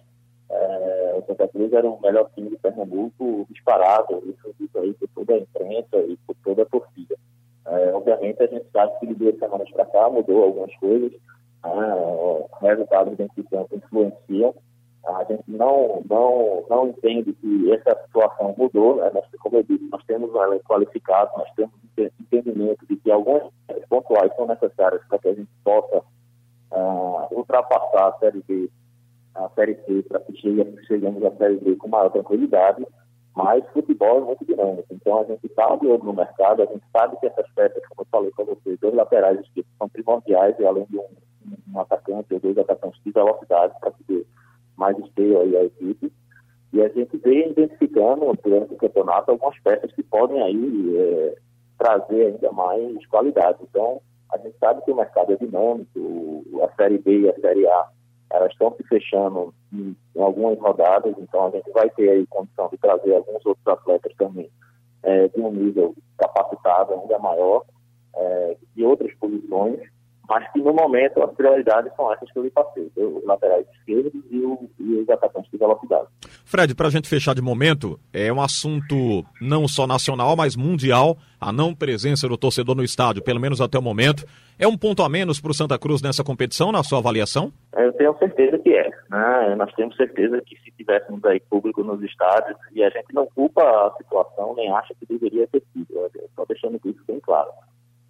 é, 0.50 1.16
o 1.18 1.26
Santa 1.26 1.48
Cruz 1.50 1.72
era 1.74 1.88
o 1.88 2.00
melhor 2.02 2.30
time 2.36 2.50
de 2.50 2.58
Pernambuco 2.58 3.46
disparado, 3.50 4.22
isso 4.26 4.54
dito 4.60 4.80
aí 4.80 4.94
por 4.94 5.10
toda 5.16 5.34
a 5.34 5.38
imprensa 5.38 5.98
e 5.98 6.18
por 6.26 6.36
toda 6.44 6.64
a 6.64 6.66
torcida. 6.66 7.16
É, 7.66 7.94
obviamente, 7.94 8.42
a 8.42 8.48
gente 8.48 8.66
sabe 8.72 9.00
que 9.00 9.08
de 9.08 9.16
duas 9.16 9.38
semanas 9.38 9.70
para 9.72 9.86
cá 9.86 10.10
mudou 10.10 10.44
algumas 10.44 10.76
coisas, 10.78 11.12
né? 11.12 12.48
resultados 12.62 13.18
dentro 13.18 13.44
do 13.44 13.50
campo 13.50 13.76
influenciam. 13.76 14.54
A 15.06 15.24
gente 15.24 15.44
não, 15.48 16.04
não, 16.10 16.64
não 16.70 16.88
entende 16.88 17.34
que 17.34 17.74
essa 17.74 18.00
situação 18.06 18.54
mudou. 18.58 18.98
Né? 18.98 19.10
Nós, 19.14 19.26
como 19.40 19.58
eu 19.58 19.64
disse, 19.64 19.84
nós 19.92 20.04
temos 20.06 20.34
um 20.34 20.44
elenco 20.44 20.66
qualificado, 20.66 21.32
nós 21.38 21.50
temos 21.56 21.74
entendimento 21.98 22.86
de 22.88 22.96
que 22.98 23.12
algumas 23.12 23.44
pontuais 23.90 24.34
são 24.36 24.48
necessárias 24.48 25.02
para 25.08 25.20
que 25.20 25.28
a 25.28 25.34
gente 25.34 25.50
possa 25.64 26.04
uh, 26.72 27.28
ultrapassar 27.32 28.10
a 28.10 28.18
Série 28.20 28.44
B, 28.48 28.70
a 29.36 29.50
Série 29.50 29.76
C, 29.86 30.04
para 30.04 30.20
que 30.22 30.36
cheguemos 30.38 31.24
à 31.24 31.32
Série 31.36 31.58
B 31.58 31.76
com 31.76 31.88
maior 31.88 32.10
tranquilidade. 32.10 32.86
Mas 33.36 33.64
futebol 33.70 34.18
é 34.18 34.22
muito 34.22 34.46
dinâmico. 34.46 34.88
Então 34.92 35.20
a 35.20 35.24
gente 35.24 35.46
está 35.46 35.76
de 35.78 35.88
olho 35.88 36.04
no 36.04 36.14
mercado, 36.14 36.64
a 36.64 36.66
gente 36.66 36.84
sabe 36.92 37.18
que 37.20 37.28
essas 37.28 37.50
peças, 37.52 37.86
como 37.88 38.02
eu 38.02 38.08
falei 38.12 38.32
para 38.36 38.46
vocês, 38.46 38.80
dois 38.80 38.94
laterais 38.94 39.40
esquerdos 39.40 39.72
são 39.78 39.90
primordiais, 39.90 40.56
e 40.60 40.66
além 40.66 40.86
de 40.90 40.98
um, 40.98 41.08
um 41.74 41.80
atacante 41.80 42.34
ou 42.34 42.40
dois 42.40 42.58
atacantes 42.58 43.02
de 43.04 43.12
velocidade 43.12 43.74
para 43.80 43.92
que 43.92 44.04
dê 44.08 44.26
mais 44.76 44.98
esteio 45.00 45.40
aí 45.40 45.56
a 45.56 45.64
equipe. 45.64 46.12
E 46.74 46.82
a 46.82 46.90
gente 46.90 47.18
vem 47.18 47.52
identificando 47.52 48.38
durante 48.44 48.74
o 48.74 48.78
campeonato 48.78 49.32
algumas 49.32 49.58
peças 49.60 49.92
que 49.92 50.04
podem 50.04 50.42
aí 50.42 50.98
é, 50.98 51.36
trazer 51.78 52.28
ainda 52.28 52.52
mais 52.52 53.06
qualidade. 53.08 53.60
Então, 53.62 54.02
a 54.32 54.38
gente 54.38 54.58
sabe 54.58 54.82
que 54.84 54.92
o 54.92 54.96
mercado 54.96 55.34
é 55.34 55.36
dinâmico, 55.36 56.44
a 56.64 56.76
Série 56.76 56.98
B 56.98 57.22
e 57.22 57.30
a 57.30 57.40
Série 57.40 57.68
A 57.68 57.90
elas 58.34 58.52
estão 58.52 58.74
se 58.76 58.84
fechando 58.84 59.54
em, 59.74 59.96
em, 60.16 60.22
algumas 60.22 60.60
rodadas, 60.60 61.14
então 61.18 61.48
a 61.48 61.52
gente 61.52 61.70
vai 61.72 61.90
ter 61.92 62.10
aí 62.10 62.26
condição 62.28 62.70
de 62.70 62.78
trazer 62.78 63.16
alguns 63.16 63.46
outros 63.46 63.68
atletas 63.68 64.14
também 64.18 64.50
é, 65.04 65.28
de 65.28 65.42
um 65.42 65.52
nível 65.52 65.96
capacitado 66.18 66.94
ainda 66.94 67.20
maior, 67.20 67.64
é, 68.16 68.58
outras 68.84 69.14
posições, 69.16 69.80
mas 70.32 70.50
que 70.54 70.60
no 70.60 70.74
momento 70.74 71.22
as 71.22 71.30
prioridades 71.34 71.94
são 71.94 72.10
essas 72.14 72.32
que 72.32 72.40
eu 72.40 72.44
lhe 72.44 72.50
passei, 72.50 72.90
os 72.96 73.26
laterais 73.26 73.66
esquerdos 73.74 74.14
e, 74.32 74.40
o, 74.40 74.70
e 74.80 74.94
os 74.96 75.10
atacantes 75.10 75.52
de 75.52 75.58
velocidade. 75.58 76.08
Fred, 76.46 76.74
para 76.74 76.88
a 76.88 76.90
gente 76.90 77.10
fechar 77.10 77.36
de 77.36 77.42
momento, 77.42 78.00
é 78.14 78.32
um 78.32 78.42
assunto 78.42 79.26
não 79.42 79.68
só 79.68 79.86
nacional, 79.86 80.38
mas 80.38 80.56
mundial, 80.56 81.18
a 81.38 81.52
não 81.52 81.76
presença 81.76 82.30
do 82.30 82.38
torcedor 82.38 82.76
no 82.76 82.84
estádio, 82.84 83.22
pelo 83.22 83.42
menos 83.42 83.60
até 83.60 83.78
o 83.78 83.82
momento. 83.82 84.26
É 84.58 84.66
um 84.66 84.78
ponto 84.78 85.04
a 85.04 85.10
menos 85.10 85.42
para 85.42 85.52
o 85.52 85.54
Santa 85.54 85.78
Cruz 85.78 86.02
nessa 86.02 86.24
competição, 86.24 86.72
na 86.72 86.82
sua 86.82 87.00
avaliação? 87.00 87.52
Eu 87.76 87.92
tenho 87.92 88.18
certeza 88.18 88.58
que 88.58 88.74
é. 88.74 88.90
Né? 89.10 89.56
Nós 89.58 89.74
temos 89.74 89.98
certeza 89.98 90.42
que 90.46 90.56
se 90.60 90.72
tivéssemos 90.78 91.26
aí 91.26 91.42
público 91.42 91.84
nos 91.84 92.02
estádios, 92.04 92.58
e 92.72 92.82
a 92.82 92.90
gente 92.90 93.14
não 93.14 93.26
culpa 93.36 93.64
a 93.64 93.94
situação, 93.98 94.56
nem 94.56 94.72
acha 94.72 94.94
que 94.98 95.06
deveria 95.06 95.46
ter 95.48 95.62
sido, 95.74 96.10
só 96.38 96.46
deixando 96.46 96.80
isso 96.86 97.04
bem 97.06 97.20
claro 97.20 97.50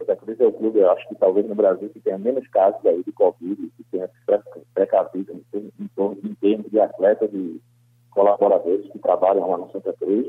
Santa 0.01 0.15
Cruz 0.15 0.39
é 0.39 0.45
o 0.45 0.51
clube, 0.51 0.79
eu 0.79 0.91
acho 0.91 1.07
que 1.07 1.15
talvez 1.15 1.47
no 1.47 1.55
Brasil, 1.55 1.89
que 1.89 1.99
tenha 1.99 2.17
menos 2.17 2.47
casos 2.47 2.83
aí 2.85 3.03
de 3.03 3.11
Covid, 3.11 3.71
que 3.77 3.83
tenha 3.91 4.07
se 4.07 4.63
precavido 4.73 5.31
em, 5.31 5.71
em, 5.77 6.35
termos 6.35 6.69
de 6.69 6.79
atletas 6.79 7.29
e 7.33 7.61
colaboradores 8.09 8.89
que 8.91 8.99
trabalham 8.99 9.49
lá 9.49 9.57
no 9.57 9.71
Santa 9.71 9.93
Cruz. 9.93 10.27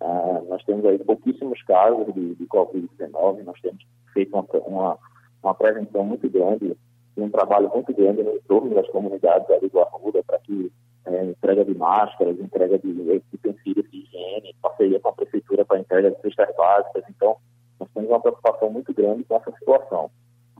Uh, 0.00 0.48
nós 0.48 0.62
temos 0.64 0.84
aí 0.84 0.98
pouquíssimos 0.98 1.62
casos 1.62 2.12
de, 2.14 2.34
de 2.34 2.46
Covid-19, 2.46 3.42
nós 3.42 3.60
temos 3.60 3.84
feito 4.12 4.32
uma, 4.32 4.46
uma, 4.66 4.98
uma, 5.42 5.54
prevenção 5.54 6.04
muito 6.04 6.28
grande 6.30 6.76
e 7.16 7.20
um 7.20 7.30
trabalho 7.30 7.70
muito 7.74 7.92
grande 7.92 8.22
no 8.22 8.34
entorno 8.34 8.74
das 8.74 8.88
comunidades 8.90 9.50
ali 9.50 9.68
do 9.68 9.80
Arruda 9.80 10.22
para 10.22 10.38
que 10.38 10.70
é, 11.06 11.24
entrega 11.24 11.64
de 11.64 11.74
máscaras, 11.74 12.38
entrega 12.38 12.78
de 12.78 13.22
utensílios 13.32 13.90
de 13.90 13.98
higiene, 13.98 14.54
parceria 14.62 15.00
com 15.00 15.08
a 15.08 15.12
prefeitura 15.12 15.64
para 15.64 15.80
entrega 15.80 16.10
de 16.10 16.20
cestas 16.20 16.54
básicas. 16.56 17.02
Então, 17.10 17.36
nós 17.78 17.88
temos 17.94 18.10
uma 18.10 18.20
preocupação 18.20 18.70
muito 18.70 18.92
grande 18.92 19.24
com 19.24 19.36
essa 19.36 19.50
situação. 19.52 20.10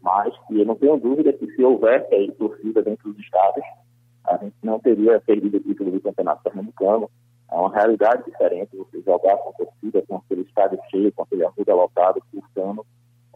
Mas 0.02 0.32
eu 0.50 0.64
não 0.64 0.76
tenho 0.76 0.96
dúvida 0.96 1.32
que 1.32 1.46
se 1.54 1.62
houvesse 1.62 2.14
aí 2.14 2.30
torcida 2.32 2.82
dentro 2.82 3.12
dos 3.12 3.22
estados, 3.22 3.64
a 4.24 4.36
gente 4.36 4.56
não 4.62 4.78
teria 4.78 5.20
perdido 5.20 5.56
o 5.56 5.60
título 5.60 5.90
do 5.90 6.00
Campeonato 6.00 6.42
Pernambucano. 6.42 7.10
É 7.50 7.54
uma 7.54 7.72
realidade 7.72 8.24
diferente 8.24 8.76
você 8.76 9.00
jogar 9.00 9.36
com 9.38 9.52
torcida, 9.52 10.02
com 10.06 10.16
aquele 10.16 10.42
estádio 10.42 10.78
cheio, 10.90 11.12
com 11.12 11.22
aquele 11.22 11.44
arruda 11.44 11.74
lotado, 11.74 12.22
cursando. 12.30 12.86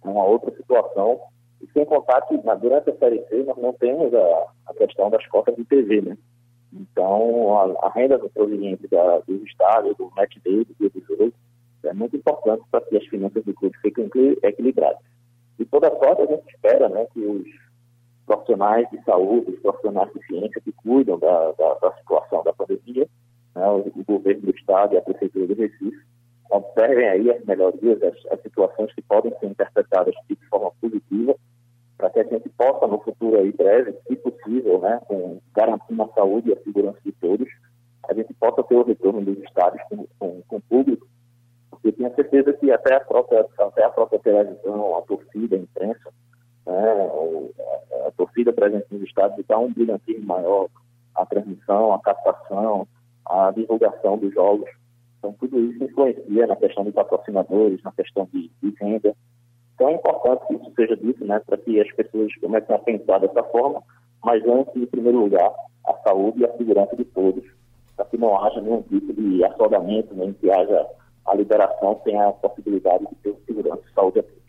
É 0.04 0.08
uma 0.08 0.24
outra 0.24 0.54
situação. 0.54 1.20
E 1.60 1.66
sem 1.72 1.84
contar 1.84 2.20
que 2.22 2.36
durante 2.36 2.90
a 2.90 2.96
Série 2.96 3.24
C 3.28 3.42
nós 3.44 3.56
não 3.56 3.72
temos 3.72 4.12
a, 4.14 4.46
a 4.66 4.74
questão 4.74 5.08
das 5.10 5.26
cotas 5.28 5.56
de 5.56 5.64
TV, 5.64 6.02
né? 6.02 6.18
Então, 6.72 7.58
a, 7.58 7.86
a 7.86 7.90
renda 7.90 8.18
proveniente 8.18 8.88
da, 8.88 9.18
dos 9.20 9.42
estádios, 9.42 9.96
do 9.96 10.10
match 10.16 10.36
day, 10.42 10.64
do 10.64 10.74
dia 10.78 10.90
do 10.90 11.00
jogo, 11.06 11.32
é 11.84 11.92
muito 11.92 12.16
importante 12.16 12.62
para 12.70 12.80
que 12.82 12.96
as 12.96 13.06
finanças 13.06 13.44
do 13.44 13.54
clube 13.54 13.76
fiquem 13.78 14.08
equilibradas. 14.42 15.00
E 15.58 15.64
toda 15.64 15.90
sorte 15.90 16.22
a 16.22 16.26
gente 16.26 16.48
espera 16.48 16.88
né, 16.88 17.06
que 17.12 17.20
os 17.20 17.46
profissionais 18.26 18.88
de 18.90 19.02
saúde, 19.04 19.50
os 19.50 19.60
profissionais 19.60 20.12
de 20.12 20.26
ciência 20.26 20.60
que 20.60 20.72
cuidam 20.72 21.18
da, 21.18 21.52
da, 21.52 21.74
da 21.74 21.92
situação 21.98 22.42
da 22.42 22.52
pandemia, 22.52 23.06
né, 23.54 23.68
o, 23.68 23.92
o, 23.94 24.04
governo 24.04 24.42
do 24.42 24.50
Estado 24.50 24.94
e 24.94 24.98
a 24.98 25.02
Prefeitura 25.02 25.46
do 25.46 25.54
Recife, 25.54 26.02
observem 26.50 27.08
aí 27.08 27.30
as 27.30 27.44
melhorias, 27.44 28.02
as, 28.02 28.32
as 28.32 28.42
situações 28.42 28.92
que 28.94 29.02
podem 29.02 29.32
ser 29.38 29.46
interpretadas 29.46 30.14
de 30.28 30.36
forma 30.48 30.70
positiva, 30.80 31.34
para 31.96 32.10
que 32.10 32.20
a 32.20 32.24
gente 32.24 32.48
possa, 32.50 32.86
no 32.86 32.98
futuro 33.00 33.38
aí 33.38 33.52
breve, 33.52 33.94
se 34.06 34.16
possível, 34.16 34.80
né, 34.80 35.00
com, 35.06 35.40
garantindo 35.54 36.02
a 36.02 36.08
saúde 36.08 36.50
e 36.50 36.52
a 36.52 36.62
segurança 36.62 36.98
de 37.04 37.12
todos, 37.12 37.48
a 38.08 38.14
gente 38.14 38.34
possa 38.34 38.62
ter 38.64 38.74
o 38.74 38.82
retorno 38.82 39.20
dos 39.22 39.38
estádios 39.38 39.82
com, 39.88 40.06
com, 40.18 40.42
com 40.48 40.60
público, 40.62 41.06
eu 41.84 41.92
tenho 41.92 42.14
certeza 42.14 42.52
que 42.52 42.70
até 42.70 42.94
a 42.94 43.00
própria, 43.00 43.46
até 43.58 43.84
a 43.84 43.90
própria 43.90 44.18
televisão, 44.20 44.96
a 44.96 45.02
torcida, 45.02 45.56
a 45.56 45.58
imprensa, 45.58 46.12
né, 46.64 46.72
a, 46.74 48.08
a, 48.08 48.10
torcida 48.12 48.52
presente 48.52 48.86
nos 48.90 49.02
estádios 49.02 49.44
dá 49.48 49.58
um 49.58 49.72
brilhantismo 49.72 50.24
maior, 50.24 50.68
a 51.14 51.26
transmissão, 51.26 51.92
a 51.92 52.00
captação, 52.00 52.86
a 53.26 53.50
divulgação 53.50 54.16
dos 54.16 54.32
jogos. 54.32 54.70
Então, 55.18 55.32
tudo 55.40 55.58
isso 55.58 55.84
influencia 55.84 56.46
na 56.46 56.56
questão 56.56 56.84
de 56.84 56.92
patrocinadores, 56.92 57.82
na 57.82 57.92
questão 57.92 58.28
de, 58.32 58.50
de 58.62 58.70
venda. 58.70 59.14
Então, 59.74 59.88
é 59.88 59.94
importante 59.94 60.46
que 60.46 60.54
isso 60.54 60.72
seja 60.76 60.96
dito, 60.96 61.24
né, 61.24 61.40
para 61.40 61.56
que 61.58 61.80
as 61.80 61.92
pessoas 61.92 62.32
comecem 62.36 62.74
a 62.74 62.78
pensar 62.78 63.18
dessa 63.18 63.42
forma, 63.44 63.82
mas 64.24 64.44
antes, 64.46 64.74
em 64.76 64.86
primeiro 64.86 65.18
lugar, 65.18 65.52
a 65.86 65.94
saúde 66.04 66.40
e 66.40 66.44
a 66.44 66.56
segurança 66.56 66.96
de 66.96 67.04
todos, 67.06 67.44
para 67.96 68.06
que 68.06 68.16
não 68.16 68.40
haja 68.40 68.60
nenhum 68.60 68.82
tipo 68.82 69.12
de 69.12 69.44
assodamento, 69.44 70.14
nem 70.14 70.32
que 70.32 70.50
haja 70.50 70.86
a 71.32 71.34
liberação 71.34 72.00
sem 72.04 72.20
a 72.20 72.30
possibilidade 72.30 73.04
de 73.06 73.14
ter 73.16 73.34
segurança 73.46 73.82
e 73.90 73.94
saúde 73.94 74.18
a 74.20 74.22
todos. 74.22 74.42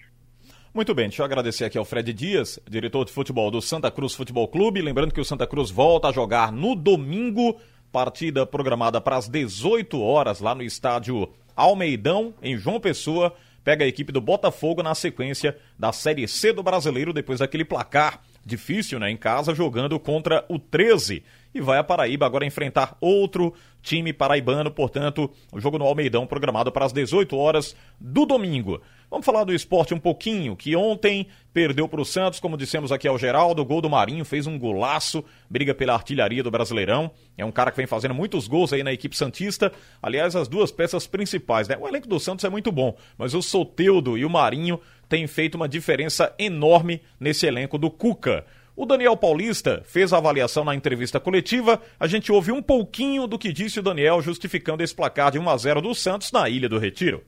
Muito 0.73 0.93
bem, 0.93 1.07
deixa 1.07 1.21
eu 1.21 1.25
agradecer 1.25 1.65
aqui 1.65 1.77
ao 1.77 1.85
Fred 1.85 2.11
Dias, 2.11 2.59
diretor 2.69 3.05
de 3.05 3.11
futebol 3.11 3.49
do 3.49 3.61
Santa 3.61 3.89
Cruz 3.89 4.13
Futebol 4.13 4.47
Clube. 4.47 4.81
Lembrando 4.81 5.13
que 5.13 5.21
o 5.21 5.25
Santa 5.25 5.47
Cruz 5.47 5.71
volta 5.71 6.09
a 6.09 6.11
jogar 6.11 6.51
no 6.51 6.75
domingo, 6.75 7.57
partida 7.91 8.45
programada 8.45 8.99
para 8.99 9.15
as 9.15 9.29
18 9.29 10.01
horas 10.01 10.41
lá 10.41 10.53
no 10.53 10.63
estádio 10.63 11.29
Almeidão, 11.55 12.33
em 12.41 12.57
João 12.57 12.79
Pessoa. 12.79 13.33
Pega 13.63 13.85
a 13.85 13.87
equipe 13.87 14.11
do 14.11 14.19
Botafogo 14.19 14.83
na 14.83 14.93
sequência 14.93 15.55
da 15.79 15.93
Série 15.93 16.27
C 16.27 16.51
do 16.51 16.61
Brasileiro, 16.61 17.13
depois 17.13 17.39
daquele 17.39 17.63
placar 17.63 18.21
difícil, 18.45 18.99
né, 18.99 19.09
em 19.09 19.15
casa, 19.15 19.55
jogando 19.55 19.97
contra 19.97 20.43
o 20.49 20.59
13 20.59 21.23
e 21.53 21.61
vai 21.61 21.77
a 21.77 21.83
Paraíba 21.83 22.25
agora 22.25 22.45
enfrentar 22.45 22.97
outro 22.99 23.53
time 23.81 24.13
paraibano, 24.13 24.71
portanto, 24.71 25.29
o 25.51 25.59
jogo 25.59 25.77
no 25.77 25.85
Almeidão 25.85 26.25
programado 26.25 26.71
para 26.71 26.85
as 26.85 26.93
18 26.93 27.35
horas 27.35 27.75
do 27.99 28.25
domingo. 28.25 28.81
Vamos 29.11 29.25
falar 29.25 29.43
do 29.43 29.53
esporte 29.53 29.93
um 29.93 29.99
pouquinho, 29.99 30.55
que 30.55 30.75
ontem 30.75 31.27
perdeu 31.53 31.87
para 31.87 32.01
o 32.01 32.05
Santos, 32.05 32.39
como 32.39 32.57
dissemos 32.57 32.91
aqui 32.91 33.07
ao 33.07 33.19
Geraldo, 33.19 33.63
gol 33.63 33.79
do 33.79 33.89
Marinho 33.89 34.25
fez 34.25 34.47
um 34.47 34.57
golaço, 34.57 35.23
briga 35.47 35.75
pela 35.75 35.93
artilharia 35.93 36.41
do 36.41 36.49
Brasileirão. 36.49 37.11
É 37.37 37.45
um 37.45 37.51
cara 37.51 37.69
que 37.69 37.77
vem 37.77 37.85
fazendo 37.85 38.15
muitos 38.15 38.47
gols 38.47 38.73
aí 38.73 38.81
na 38.81 38.91
equipe 38.91 39.15
Santista. 39.15 39.71
Aliás, 40.01 40.35
as 40.35 40.47
duas 40.47 40.71
peças 40.71 41.05
principais, 41.05 41.67
né? 41.67 41.77
O 41.79 41.87
elenco 41.87 42.07
do 42.07 42.19
Santos 42.19 42.43
é 42.45 42.49
muito 42.49 42.71
bom, 42.71 42.95
mas 43.17 43.35
o 43.35 43.41
Soteudo 43.41 44.17
e 44.17 44.25
o 44.25 44.29
Marinho 44.29 44.79
têm 45.07 45.27
feito 45.27 45.55
uma 45.55 45.69
diferença 45.69 46.33
enorme 46.39 47.01
nesse 47.19 47.45
elenco 47.45 47.77
do 47.77 47.91
Cuca. 47.91 48.43
O 48.75 48.87
Daniel 48.87 49.15
Paulista 49.15 49.83
fez 49.85 50.11
a 50.11 50.17
avaliação 50.17 50.63
na 50.63 50.73
entrevista 50.73 51.19
coletiva. 51.19 51.79
A 51.99 52.07
gente 52.07 52.31
ouve 52.31 52.51
um 52.51 52.61
pouquinho 52.61 53.27
do 53.27 53.37
que 53.37 53.53
disse 53.53 53.79
o 53.79 53.83
Daniel 53.83 54.19
justificando 54.19 54.81
esse 54.81 54.95
placar 54.95 55.31
de 55.31 55.37
1 55.37 55.47
a 55.47 55.57
0 55.57 55.81
do 55.81 55.93
Santos 55.93 56.31
na 56.31 56.49
Ilha 56.49 56.67
do 56.67 56.79
Retiro. 56.79 57.23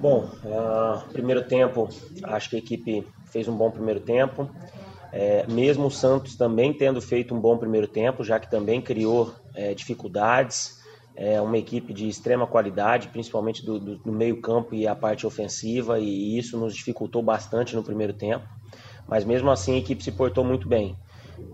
Bom, 0.00 0.30
uh, 0.44 1.06
primeiro 1.12 1.44
tempo, 1.46 1.90
acho 2.22 2.48
que 2.48 2.56
a 2.56 2.58
equipe 2.58 3.06
fez 3.30 3.46
um 3.48 3.54
bom 3.54 3.70
primeiro 3.70 4.00
tempo. 4.00 4.50
É, 5.12 5.46
mesmo 5.46 5.86
o 5.86 5.90
Santos 5.90 6.36
também 6.36 6.72
tendo 6.72 7.02
feito 7.02 7.34
um 7.34 7.40
bom 7.40 7.58
primeiro 7.58 7.86
tempo, 7.86 8.24
já 8.24 8.40
que 8.40 8.50
também 8.50 8.80
criou 8.80 9.34
é, 9.54 9.74
dificuldades. 9.74 10.78
É 11.14 11.38
uma 11.38 11.58
equipe 11.58 11.92
de 11.92 12.08
extrema 12.08 12.46
qualidade, 12.46 13.08
principalmente 13.08 13.62
do, 13.62 13.78
do, 13.78 13.96
do 13.96 14.12
meio-campo 14.12 14.74
e 14.74 14.86
a 14.86 14.94
parte 14.94 15.26
ofensiva, 15.26 15.98
e 15.98 16.38
isso 16.38 16.56
nos 16.56 16.74
dificultou 16.74 17.22
bastante 17.22 17.76
no 17.76 17.82
primeiro 17.82 18.14
tempo 18.14 18.48
mas 19.08 19.24
mesmo 19.24 19.50
assim 19.50 19.74
a 19.74 19.78
equipe 19.78 20.04
se 20.04 20.12
portou 20.12 20.44
muito 20.44 20.68
bem. 20.68 20.94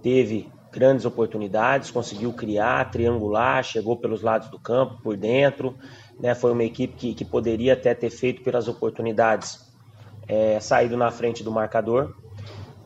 Teve 0.02 0.50
grandes 0.72 1.06
oportunidades, 1.06 1.90
conseguiu 1.90 2.32
criar, 2.32 2.90
triangular, 2.90 3.62
chegou 3.62 3.96
pelos 3.96 4.22
lados 4.22 4.48
do 4.48 4.58
campo, 4.58 5.00
por 5.02 5.16
dentro. 5.16 5.76
Né? 6.18 6.34
Foi 6.34 6.50
uma 6.50 6.64
equipe 6.64 6.94
que, 6.94 7.14
que 7.14 7.24
poderia 7.24 7.74
até 7.74 7.94
ter 7.94 8.10
feito 8.10 8.42
pelas 8.42 8.66
oportunidades 8.66 9.72
é, 10.26 10.58
saído 10.58 10.96
na 10.96 11.10
frente 11.10 11.44
do 11.44 11.52
marcador, 11.52 12.14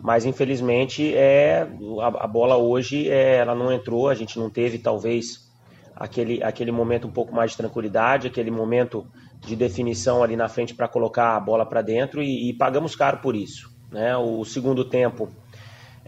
mas 0.00 0.26
infelizmente 0.26 1.14
é, 1.14 1.66
a, 2.00 2.24
a 2.24 2.26
bola 2.26 2.56
hoje 2.56 3.08
é, 3.08 3.36
ela 3.36 3.54
não 3.54 3.72
entrou, 3.72 4.08
a 4.08 4.14
gente 4.14 4.38
não 4.38 4.50
teve 4.50 4.78
talvez 4.78 5.48
aquele, 5.94 6.42
aquele 6.42 6.72
momento 6.72 7.08
um 7.08 7.12
pouco 7.12 7.34
mais 7.34 7.52
de 7.52 7.56
tranquilidade, 7.56 8.26
aquele 8.26 8.50
momento 8.50 9.06
de 9.40 9.56
definição 9.56 10.22
ali 10.22 10.36
na 10.36 10.48
frente 10.48 10.74
para 10.74 10.88
colocar 10.88 11.36
a 11.36 11.40
bola 11.40 11.64
para 11.64 11.80
dentro 11.80 12.22
e, 12.22 12.50
e 12.50 12.52
pagamos 12.52 12.94
caro 12.94 13.18
por 13.18 13.34
isso. 13.34 13.77
Né? 13.90 14.16
O 14.16 14.44
segundo 14.44 14.84
tempo 14.84 15.28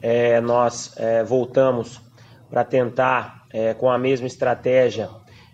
é, 0.00 0.40
nós 0.40 0.94
é, 0.96 1.22
voltamos 1.22 2.00
para 2.48 2.64
tentar, 2.64 3.44
é, 3.52 3.74
com 3.74 3.90
a 3.90 3.98
mesma 3.98 4.26
estratégia, 4.26 5.08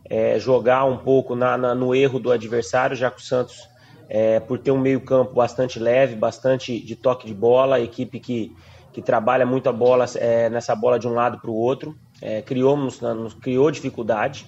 é, 0.08 0.38
jogar 0.38 0.84
um 0.84 0.96
pouco 0.96 1.34
na, 1.34 1.58
na, 1.58 1.74
no 1.74 1.94
erro 1.94 2.18
do 2.18 2.30
adversário, 2.30 2.96
já 2.96 3.10
que 3.10 3.20
o 3.20 3.24
Santos, 3.24 3.68
é, 4.08 4.40
por 4.40 4.58
ter 4.58 4.70
um 4.70 4.78
meio-campo 4.78 5.34
bastante 5.34 5.78
leve, 5.78 6.14
bastante 6.14 6.78
de 6.80 6.94
toque 6.96 7.26
de 7.26 7.34
bola, 7.34 7.80
equipe 7.80 8.20
que, 8.20 8.56
que 8.92 9.02
trabalha 9.02 9.44
muito 9.44 9.68
a 9.68 9.72
bola 9.72 10.06
é, 10.14 10.48
nessa 10.48 10.74
bola 10.74 10.98
de 10.98 11.08
um 11.08 11.12
lado 11.12 11.38
para 11.38 11.50
o 11.50 11.54
outro, 11.54 11.94
criou, 12.46 12.78
nos, 12.78 12.98
nos, 12.98 13.34
criou 13.34 13.70
dificuldade. 13.70 14.46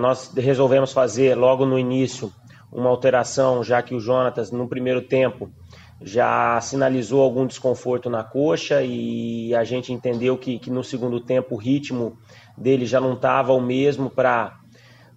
nós 0.00 0.32
resolvemos 0.34 0.94
fazer 0.94 1.34
logo 1.34 1.66
no 1.66 1.78
início 1.78 2.32
uma 2.72 2.88
alteração, 2.88 3.62
já 3.62 3.82
que 3.82 3.94
o 3.94 4.00
Jonatas, 4.00 4.50
no 4.50 4.66
primeiro 4.66 5.02
tempo, 5.02 5.50
já 6.04 6.60
sinalizou 6.60 7.22
algum 7.22 7.46
desconforto 7.46 8.10
na 8.10 8.22
coxa 8.22 8.82
e 8.82 9.54
a 9.54 9.64
gente 9.64 9.90
entendeu 9.90 10.36
que, 10.36 10.58
que 10.58 10.70
no 10.70 10.84
segundo 10.84 11.18
tempo 11.18 11.54
o 11.54 11.58
ritmo 11.58 12.18
dele 12.58 12.84
já 12.84 13.00
não 13.00 13.14
estava 13.14 13.54
o 13.54 13.60
mesmo 13.60 14.10
para 14.10 14.54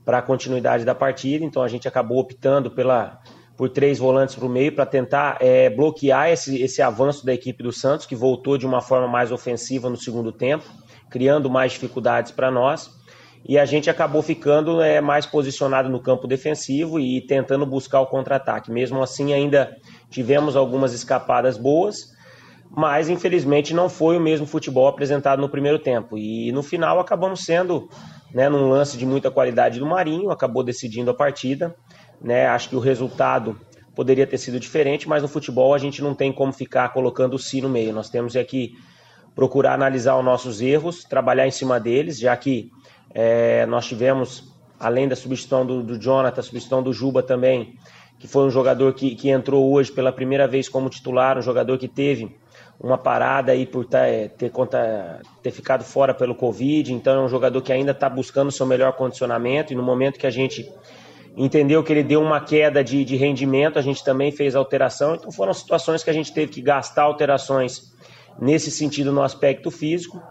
a 0.05 0.21
continuidade 0.21 0.85
da 0.85 0.95
partida, 0.95 1.43
então 1.43 1.61
a 1.61 1.67
gente 1.67 1.89
acabou 1.89 2.19
optando 2.19 2.71
pela, 2.71 3.19
por 3.57 3.69
três 3.69 3.99
volantes 3.99 4.35
para 4.35 4.45
o 4.45 4.49
meio 4.49 4.73
para 4.73 4.85
tentar 4.85 5.37
é, 5.41 5.69
bloquear 5.69 6.29
esse, 6.29 6.61
esse 6.61 6.81
avanço 6.81 7.25
da 7.25 7.33
equipe 7.33 7.61
do 7.61 7.73
Santos, 7.73 8.05
que 8.05 8.15
voltou 8.15 8.57
de 8.57 8.65
uma 8.65 8.79
forma 8.79 9.09
mais 9.09 9.29
ofensiva 9.29 9.89
no 9.89 9.97
segundo 9.97 10.31
tempo, 10.31 10.63
criando 11.09 11.49
mais 11.49 11.73
dificuldades 11.73 12.31
para 12.31 12.49
nós. 12.49 12.96
E 13.47 13.57
a 13.57 13.65
gente 13.65 13.89
acabou 13.89 14.21
ficando 14.21 14.81
é, 14.81 14.99
mais 14.99 15.25
posicionado 15.25 15.87
no 15.87 16.01
campo 16.01 16.27
defensivo 16.27 16.99
e 16.99 17.21
tentando 17.21 17.65
buscar 17.65 18.01
o 18.01 18.07
contra-ataque. 18.07 18.69
Mesmo 18.69 19.01
assim, 19.01 19.31
ainda 19.31 19.77
Tivemos 20.09 20.55
algumas 20.55 20.93
escapadas 20.93 21.57
boas, 21.57 22.13
mas 22.69 23.09
infelizmente 23.09 23.73
não 23.73 23.89
foi 23.89 24.17
o 24.17 24.21
mesmo 24.21 24.45
futebol 24.45 24.87
apresentado 24.87 25.41
no 25.41 25.49
primeiro 25.49 25.79
tempo. 25.79 26.17
E 26.17 26.51
no 26.51 26.63
final 26.63 26.99
acabamos 26.99 27.43
sendo, 27.43 27.89
né, 28.33 28.47
num 28.47 28.69
lance 28.69 28.97
de 28.97 29.05
muita 29.05 29.29
qualidade 29.29 29.79
do 29.79 29.85
Marinho, 29.85 30.31
acabou 30.31 30.63
decidindo 30.63 31.11
a 31.11 31.13
partida. 31.13 31.75
Né? 32.21 32.47
Acho 32.47 32.69
que 32.69 32.75
o 32.75 32.79
resultado 32.79 33.59
poderia 33.93 34.25
ter 34.25 34.37
sido 34.37 34.59
diferente, 34.59 35.09
mas 35.09 35.21
no 35.21 35.27
futebol 35.27 35.73
a 35.73 35.77
gente 35.77 36.01
não 36.01 36.13
tem 36.13 36.31
como 36.31 36.53
ficar 36.53 36.89
colocando 36.89 37.33
o 37.33 37.39
si 37.39 37.61
no 37.61 37.69
meio. 37.69 37.93
Nós 37.93 38.09
temos 38.09 38.35
aqui 38.35 38.73
procurar 39.35 39.73
analisar 39.73 40.17
os 40.17 40.25
nossos 40.25 40.61
erros, 40.61 41.03
trabalhar 41.03 41.47
em 41.47 41.51
cima 41.51 41.79
deles, 41.79 42.17
já 42.17 42.35
que 42.35 42.71
é, 43.19 43.65
nós 43.65 43.87
tivemos, 43.87 44.43
além 44.79 45.07
da 45.07 45.15
substituição 45.15 45.65
do, 45.65 45.81
do 45.81 45.99
Jonathan, 45.99 46.39
a 46.39 46.43
substituição 46.43 46.83
do 46.83 46.93
Juba 46.93 47.23
também, 47.23 47.73
que 48.19 48.27
foi 48.27 48.43
um 48.43 48.51
jogador 48.51 48.93
que, 48.93 49.15
que 49.15 49.31
entrou 49.31 49.73
hoje 49.73 49.91
pela 49.91 50.11
primeira 50.11 50.47
vez 50.47 50.69
como 50.69 50.87
titular, 50.87 51.35
um 51.35 51.41
jogador 51.41 51.79
que 51.79 51.87
teve 51.87 52.37
uma 52.79 52.95
parada 52.95 53.53
aí 53.53 53.65
por 53.65 53.85
tá, 53.85 54.05
é, 54.05 54.27
ter, 54.27 54.51
conta, 54.51 55.19
ter 55.41 55.49
ficado 55.49 55.83
fora 55.83 56.13
pelo 56.13 56.35
Covid, 56.35 56.93
então 56.93 57.23
é 57.23 57.25
um 57.25 57.27
jogador 57.27 57.59
que 57.59 57.73
ainda 57.73 57.89
está 57.89 58.07
buscando 58.07 58.51
seu 58.51 58.67
melhor 58.67 58.93
condicionamento. 58.93 59.73
E 59.73 59.75
no 59.75 59.81
momento 59.81 60.19
que 60.19 60.27
a 60.27 60.31
gente 60.31 60.71
entendeu 61.35 61.83
que 61.83 61.91
ele 61.91 62.03
deu 62.03 62.21
uma 62.21 62.39
queda 62.39 62.83
de, 62.83 63.03
de 63.03 63.15
rendimento, 63.15 63.79
a 63.79 63.81
gente 63.81 64.03
também 64.03 64.31
fez 64.31 64.55
alteração, 64.55 65.15
então 65.15 65.31
foram 65.31 65.55
situações 65.55 66.03
que 66.03 66.11
a 66.11 66.13
gente 66.13 66.31
teve 66.31 66.51
que 66.51 66.61
gastar 66.61 67.03
alterações 67.03 67.91
nesse 68.39 68.69
sentido 68.69 69.11
no 69.11 69.23
aspecto 69.23 69.71
físico, 69.71 70.21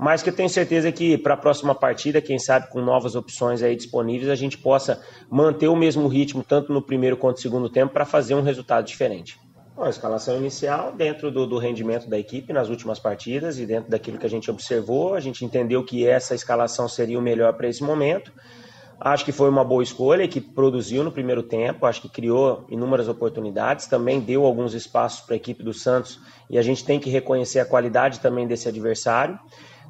mas 0.00 0.22
que 0.22 0.30
eu 0.30 0.34
tenho 0.34 0.48
certeza 0.48 0.90
que 0.90 1.18
para 1.18 1.34
a 1.34 1.36
próxima 1.36 1.74
partida, 1.74 2.22
quem 2.22 2.38
sabe 2.38 2.70
com 2.70 2.80
novas 2.80 3.14
opções 3.14 3.62
aí 3.62 3.76
disponíveis, 3.76 4.30
a 4.30 4.34
gente 4.34 4.56
possa 4.56 4.98
manter 5.30 5.68
o 5.68 5.76
mesmo 5.76 6.08
ritmo 6.08 6.42
tanto 6.42 6.72
no 6.72 6.80
primeiro 6.80 7.18
quanto 7.18 7.36
no 7.36 7.42
segundo 7.42 7.68
tempo 7.68 7.92
para 7.92 8.06
fazer 8.06 8.34
um 8.34 8.40
resultado 8.40 8.86
diferente. 8.86 9.38
Bom, 9.76 9.84
a 9.84 9.90
escalação 9.90 10.38
inicial, 10.38 10.92
dentro 10.92 11.30
do, 11.30 11.46
do, 11.46 11.58
rendimento 11.58 12.08
da 12.08 12.18
equipe 12.18 12.50
nas 12.50 12.70
últimas 12.70 12.98
partidas 12.98 13.58
e 13.58 13.66
dentro 13.66 13.90
daquilo 13.90 14.16
que 14.16 14.24
a 14.24 14.30
gente 14.30 14.50
observou, 14.50 15.14
a 15.14 15.20
gente 15.20 15.44
entendeu 15.44 15.84
que 15.84 16.06
essa 16.06 16.34
escalação 16.34 16.88
seria 16.88 17.18
o 17.18 17.22
melhor 17.22 17.52
para 17.52 17.68
esse 17.68 17.82
momento. 17.82 18.32
Acho 18.98 19.24
que 19.24 19.32
foi 19.32 19.50
uma 19.50 19.64
boa 19.64 19.82
escolha, 19.82 20.26
que 20.26 20.40
produziu 20.40 21.04
no 21.04 21.12
primeiro 21.12 21.42
tempo, 21.42 21.84
acho 21.84 22.00
que 22.00 22.08
criou 22.08 22.66
inúmeras 22.70 23.08
oportunidades, 23.08 23.86
também 23.86 24.18
deu 24.18 24.46
alguns 24.46 24.72
espaços 24.72 25.20
para 25.20 25.34
a 25.34 25.36
equipe 25.36 25.62
do 25.62 25.74
Santos 25.74 26.20
e 26.48 26.58
a 26.58 26.62
gente 26.62 26.84
tem 26.84 26.98
que 26.98 27.08
reconhecer 27.08 27.60
a 27.60 27.64
qualidade 27.66 28.20
também 28.20 28.46
desse 28.46 28.68
adversário, 28.68 29.38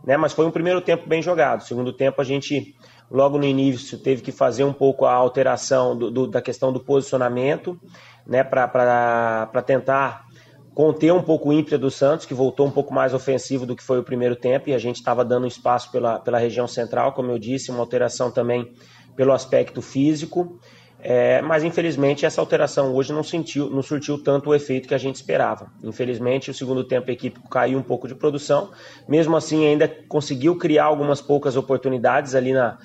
né? 0.04 0.16
Mas 0.16 0.32
foi 0.32 0.46
um 0.46 0.50
primeiro 0.50 0.80
tempo 0.80 1.08
bem 1.08 1.22
jogado. 1.22 1.62
Segundo 1.62 1.92
tempo 1.92 2.20
a 2.20 2.24
gente 2.24 2.74
logo 3.10 3.38
no 3.38 3.44
início 3.44 3.98
teve 3.98 4.22
que 4.22 4.32
fazer 4.32 4.64
um 4.64 4.72
pouco 4.72 5.04
a 5.04 5.12
alteração 5.12 5.96
do, 5.96 6.10
do, 6.10 6.26
da 6.26 6.40
questão 6.40 6.72
do 6.72 6.80
posicionamento, 6.80 7.78
né? 8.26 8.44
Para 8.44 9.62
tentar 9.64 10.26
conter 10.74 11.12
um 11.12 11.22
pouco 11.22 11.50
o 11.50 11.52
ímpeto 11.52 11.78
do 11.78 11.90
Santos, 11.90 12.24
que 12.24 12.34
voltou 12.34 12.66
um 12.66 12.70
pouco 12.70 12.94
mais 12.94 13.12
ofensivo 13.12 13.66
do 13.66 13.74
que 13.74 13.82
foi 13.82 13.98
o 13.98 14.04
primeiro 14.04 14.36
tempo, 14.36 14.70
e 14.70 14.74
a 14.74 14.78
gente 14.78 14.96
estava 14.96 15.24
dando 15.24 15.46
espaço 15.46 15.90
pela, 15.90 16.18
pela 16.20 16.38
região 16.38 16.66
central, 16.66 17.12
como 17.12 17.30
eu 17.30 17.38
disse, 17.38 17.70
uma 17.70 17.80
alteração 17.80 18.30
também 18.30 18.72
pelo 19.16 19.32
aspecto 19.32 19.82
físico, 19.82 20.58
é, 21.02 21.40
mas 21.40 21.64
infelizmente 21.64 22.26
essa 22.26 22.40
alteração 22.40 22.94
hoje 22.94 23.12
não, 23.12 23.22
sentiu, 23.22 23.70
não 23.70 23.82
surtiu 23.82 24.22
tanto 24.22 24.50
o 24.50 24.54
efeito 24.54 24.86
que 24.86 24.94
a 24.94 24.98
gente 24.98 25.16
esperava. 25.16 25.72
Infelizmente, 25.82 26.50
o 26.50 26.54
segundo 26.54 26.84
tempo 26.84 27.10
a 27.10 27.12
equipe 27.12 27.40
caiu 27.50 27.78
um 27.78 27.82
pouco 27.82 28.06
de 28.06 28.14
produção, 28.14 28.70
mesmo 29.08 29.36
assim 29.36 29.66
ainda 29.66 29.88
conseguiu 30.08 30.56
criar 30.56 30.84
algumas 30.84 31.20
poucas 31.20 31.56
oportunidades 31.56 32.34
ali 32.34 32.52
na, 32.52 32.78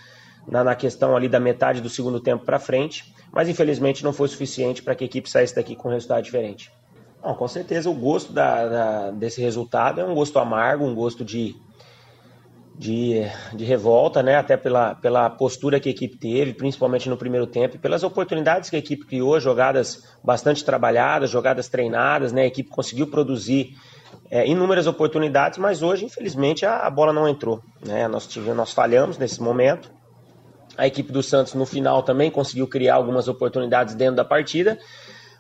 na, 0.47 0.63
na 0.63 0.75
questão 0.75 1.15
ali 1.15 1.27
da 1.27 1.39
metade 1.39 1.81
do 1.81 1.89
segundo 1.89 2.19
tempo 2.19 2.45
para 2.45 2.57
frente, 2.57 3.13
mas 3.33 3.49
infelizmente 3.49 4.03
não 4.03 4.13
foi 4.13 4.27
suficiente 4.27 4.81
para 4.81 4.95
que 4.95 5.03
a 5.03 5.07
equipe 5.07 5.29
saísse 5.29 5.55
daqui 5.55 5.75
com 5.75 5.89
um 5.89 5.91
resultado 5.91 6.23
diferente. 6.23 6.71
Bom, 7.21 7.33
com 7.33 7.47
certeza 7.47 7.89
o 7.89 7.93
gosto 7.93 8.31
da, 8.31 8.67
da, 8.67 9.11
desse 9.11 9.41
resultado 9.41 9.99
é 9.99 10.05
um 10.05 10.13
gosto 10.13 10.37
amargo, 10.39 10.85
um 10.85 10.93
gosto 10.93 11.25
de, 11.25 11.55
de, 12.77 13.21
de 13.53 13.63
revolta, 13.63 14.21
né? 14.21 14.35
até 14.35 14.57
pela, 14.57 14.95
pela 14.95 15.29
postura 15.29 15.79
que 15.79 15.89
a 15.89 15.91
equipe 15.91 16.17
teve, 16.17 16.53
principalmente 16.53 17.09
no 17.09 17.17
primeiro 17.17 17.47
tempo, 17.47 17.75
e 17.75 17.79
pelas 17.79 18.03
oportunidades 18.03 18.69
que 18.69 18.75
a 18.75 18.79
equipe 18.79 19.05
criou, 19.05 19.39
jogadas 19.39 20.03
bastante 20.23 20.63
trabalhadas, 20.63 21.29
jogadas 21.29 21.69
treinadas, 21.69 22.31
né? 22.31 22.43
a 22.43 22.47
equipe 22.47 22.69
conseguiu 22.69 23.07
produzir 23.07 23.75
é, 24.29 24.47
inúmeras 24.47 24.87
oportunidades, 24.87 25.57
mas 25.57 25.81
hoje, 25.81 26.05
infelizmente, 26.05 26.65
a, 26.65 26.79
a 26.79 26.89
bola 26.89 27.13
não 27.13 27.27
entrou. 27.27 27.61
Né? 27.85 28.07
Nós, 28.07 28.27
tivemos, 28.27 28.57
nós 28.57 28.73
falhamos 28.73 29.17
nesse 29.17 29.41
momento. 29.41 29.89
A 30.77 30.85
equipe 30.85 31.11
do 31.11 31.23
Santos, 31.23 31.53
no 31.53 31.65
final, 31.65 32.03
também 32.03 32.29
conseguiu 32.29 32.67
criar 32.67 32.95
algumas 32.95 33.29
oportunidades 33.29 33.95
dentro 33.95 34.15
da 34.15 34.25
partida, 34.25 34.77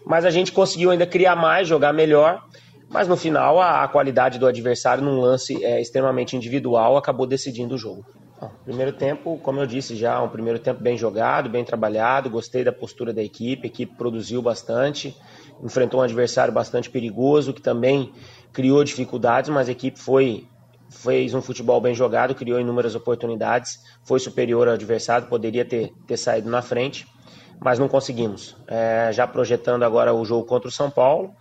mas 0.05 0.23
a 0.23 0.29
gente 0.29 0.53
conseguiu 0.53 0.91
ainda 0.91 1.05
criar 1.05 1.35
mais, 1.35 1.67
jogar 1.67 1.91
melhor. 1.91 2.41
Mas 2.89 3.07
no 3.07 3.17
final, 3.17 3.59
a, 3.59 3.83
a 3.83 3.87
qualidade 3.87 4.39
do 4.39 4.47
adversário 4.47 5.03
num 5.03 5.19
lance 5.19 5.63
é, 5.63 5.81
extremamente 5.81 6.35
individual 6.35 6.97
acabou 6.97 7.25
decidindo 7.25 7.75
o 7.75 7.77
jogo. 7.77 8.05
Bom, 8.39 8.51
primeiro 8.63 8.91
tempo, 8.91 9.39
como 9.39 9.59
eu 9.59 9.65
disse 9.65 9.95
já, 9.95 10.21
um 10.21 10.29
primeiro 10.29 10.59
tempo 10.59 10.81
bem 10.81 10.97
jogado, 10.97 11.49
bem 11.49 11.63
trabalhado, 11.63 12.29
gostei 12.29 12.63
da 12.63 12.71
postura 12.71 13.13
da 13.13 13.23
equipe, 13.23 13.65
a 13.65 13.67
equipe 13.67 13.95
produziu 13.95 14.41
bastante, 14.41 15.15
enfrentou 15.63 16.01
um 16.01 16.03
adversário 16.03 16.53
bastante 16.53 16.89
perigoso, 16.89 17.53
que 17.53 17.61
também 17.61 18.11
criou 18.51 18.83
dificuldades, 18.83 19.49
mas 19.49 19.69
a 19.69 19.71
equipe 19.71 19.99
foi 19.99 20.47
fez 20.89 21.33
um 21.33 21.41
futebol 21.41 21.81
bem 21.81 21.93
jogado, 21.93 22.35
criou 22.35 22.59
inúmeras 22.59 22.95
oportunidades, 22.95 23.79
foi 24.03 24.19
superior 24.19 24.67
ao 24.67 24.75
adversário, 24.75 25.27
poderia 25.27 25.65
ter, 25.65 25.91
ter 26.07 26.17
saído 26.17 26.49
na 26.49 26.61
frente, 26.61 27.07
mas 27.59 27.79
não 27.79 27.87
conseguimos. 27.87 28.55
É, 28.67 29.09
já 29.11 29.25
projetando 29.27 29.83
agora 29.83 30.13
o 30.13 30.23
jogo 30.23 30.45
contra 30.45 30.69
o 30.69 30.71
São 30.71 30.89
Paulo, 30.89 31.33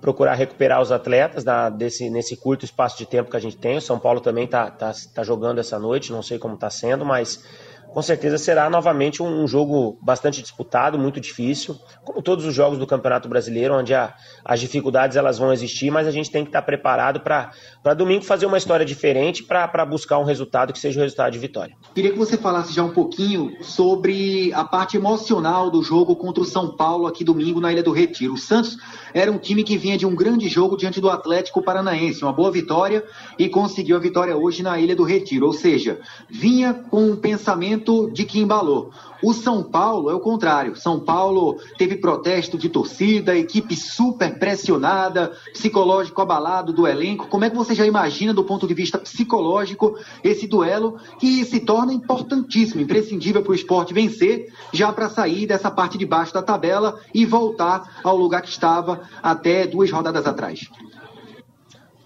procurar 0.00 0.34
recuperar 0.34 0.80
os 0.80 0.92
atletas 0.92 1.44
desse, 1.76 2.10
nesse 2.10 2.36
curto 2.36 2.64
espaço 2.64 2.98
de 2.98 3.06
tempo 3.06 3.30
que 3.30 3.36
a 3.36 3.40
gente 3.40 3.56
tem. 3.56 3.76
O 3.76 3.80
São 3.80 3.98
Paulo 3.98 4.20
também 4.20 4.44
está 4.44 4.70
tá, 4.70 4.92
tá 5.14 5.22
jogando 5.22 5.58
essa 5.58 5.78
noite, 5.78 6.12
não 6.12 6.22
sei 6.22 6.38
como 6.38 6.54
está 6.54 6.70
sendo, 6.70 7.04
mas 7.04 7.42
com 7.92 8.02
certeza 8.02 8.36
será 8.38 8.68
novamente 8.68 9.22
um 9.22 9.46
jogo 9.48 9.98
bastante 10.02 10.42
disputado, 10.42 10.98
muito 10.98 11.20
difícil, 11.20 11.76
como 12.04 12.20
todos 12.20 12.44
os 12.44 12.54
jogos 12.54 12.78
do 12.78 12.86
Campeonato 12.86 13.28
Brasileiro, 13.28 13.74
onde 13.74 13.94
a, 13.94 14.14
as 14.44 14.60
dificuldades 14.60 15.16
elas 15.16 15.38
vão 15.38 15.52
existir, 15.52 15.90
mas 15.90 16.06
a 16.06 16.10
gente 16.10 16.30
tem 16.30 16.42
que 16.42 16.50
estar 16.50 16.62
preparado 16.62 17.20
para 17.20 17.94
domingo 17.94 18.24
fazer 18.24 18.46
uma 18.46 18.58
história 18.58 18.84
diferente 18.84 19.42
para 19.42 19.84
buscar 19.86 20.18
um 20.18 20.24
resultado 20.24 20.72
que 20.72 20.78
seja 20.78 21.00
o 21.00 21.02
resultado 21.02 21.32
de 21.32 21.38
vitória. 21.38 21.74
Queria 21.94 22.12
que 22.12 22.18
você 22.18 22.36
falasse 22.36 22.72
já 22.72 22.82
um 22.82 22.92
pouquinho 22.92 23.56
sobre 23.62 24.52
a 24.52 24.64
parte 24.64 24.96
emocional 24.96 25.70
do 25.70 25.82
jogo 25.82 26.16
contra 26.16 26.42
o 26.42 26.46
São 26.46 26.76
Paulo 26.76 27.06
aqui 27.06 27.24
domingo 27.24 27.60
na 27.60 27.72
Ilha 27.72 27.82
do 27.82 27.92
Retiro. 27.92 28.34
O 28.34 28.38
Santos 28.38 28.76
era 29.14 29.32
um 29.32 29.38
time 29.38 29.64
que 29.64 29.78
vinha 29.78 29.96
de 29.96 30.04
um 30.04 30.14
grande 30.14 30.48
jogo 30.48 30.76
diante 30.76 31.00
do 31.00 31.08
Atlético 31.08 31.62
Paranaense, 31.62 32.22
uma 32.22 32.32
boa 32.32 32.50
vitória 32.50 33.04
e 33.38 33.48
conseguiu 33.48 33.96
a 33.96 34.00
vitória 34.00 34.36
hoje 34.36 34.62
na 34.62 34.78
Ilha 34.78 34.94
do 34.94 35.04
Retiro, 35.04 35.46
ou 35.46 35.52
seja, 35.52 35.98
vinha 36.28 36.74
com 36.74 37.10
um 37.10 37.16
pensamento 37.16 37.85
de 38.12 38.24
que 38.24 38.40
embalou. 38.40 38.90
O 39.22 39.32
São 39.32 39.62
Paulo 39.62 40.10
é 40.10 40.14
o 40.14 40.20
contrário. 40.20 40.76
São 40.76 41.00
Paulo 41.00 41.58
teve 41.78 41.96
protesto 41.96 42.58
de 42.58 42.68
torcida, 42.68 43.36
equipe 43.36 43.74
super 43.74 44.38
pressionada, 44.38 45.32
psicológico 45.52 46.20
abalado 46.20 46.72
do 46.72 46.86
elenco. 46.86 47.26
Como 47.28 47.44
é 47.44 47.50
que 47.50 47.56
você 47.56 47.74
já 47.74 47.86
imagina, 47.86 48.34
do 48.34 48.44
ponto 48.44 48.66
de 48.66 48.74
vista 48.74 48.98
psicológico, 48.98 49.98
esse 50.22 50.46
duelo 50.46 50.98
que 51.18 51.44
se 51.44 51.60
torna 51.60 51.92
importantíssimo, 51.92 52.80
imprescindível 52.80 53.42
para 53.42 53.52
o 53.52 53.54
esporte 53.54 53.94
vencer, 53.94 54.52
já 54.72 54.92
para 54.92 55.08
sair 55.08 55.46
dessa 55.46 55.70
parte 55.70 55.96
de 55.96 56.04
baixo 56.04 56.34
da 56.34 56.42
tabela 56.42 57.00
e 57.14 57.24
voltar 57.24 58.00
ao 58.04 58.16
lugar 58.16 58.42
que 58.42 58.48
estava 58.48 59.00
até 59.22 59.66
duas 59.66 59.90
rodadas 59.90 60.26
atrás? 60.26 60.68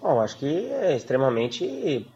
Bom, 0.01 0.19
acho 0.19 0.37
que 0.37 0.45
é 0.45 0.95
extremamente 0.95 2.07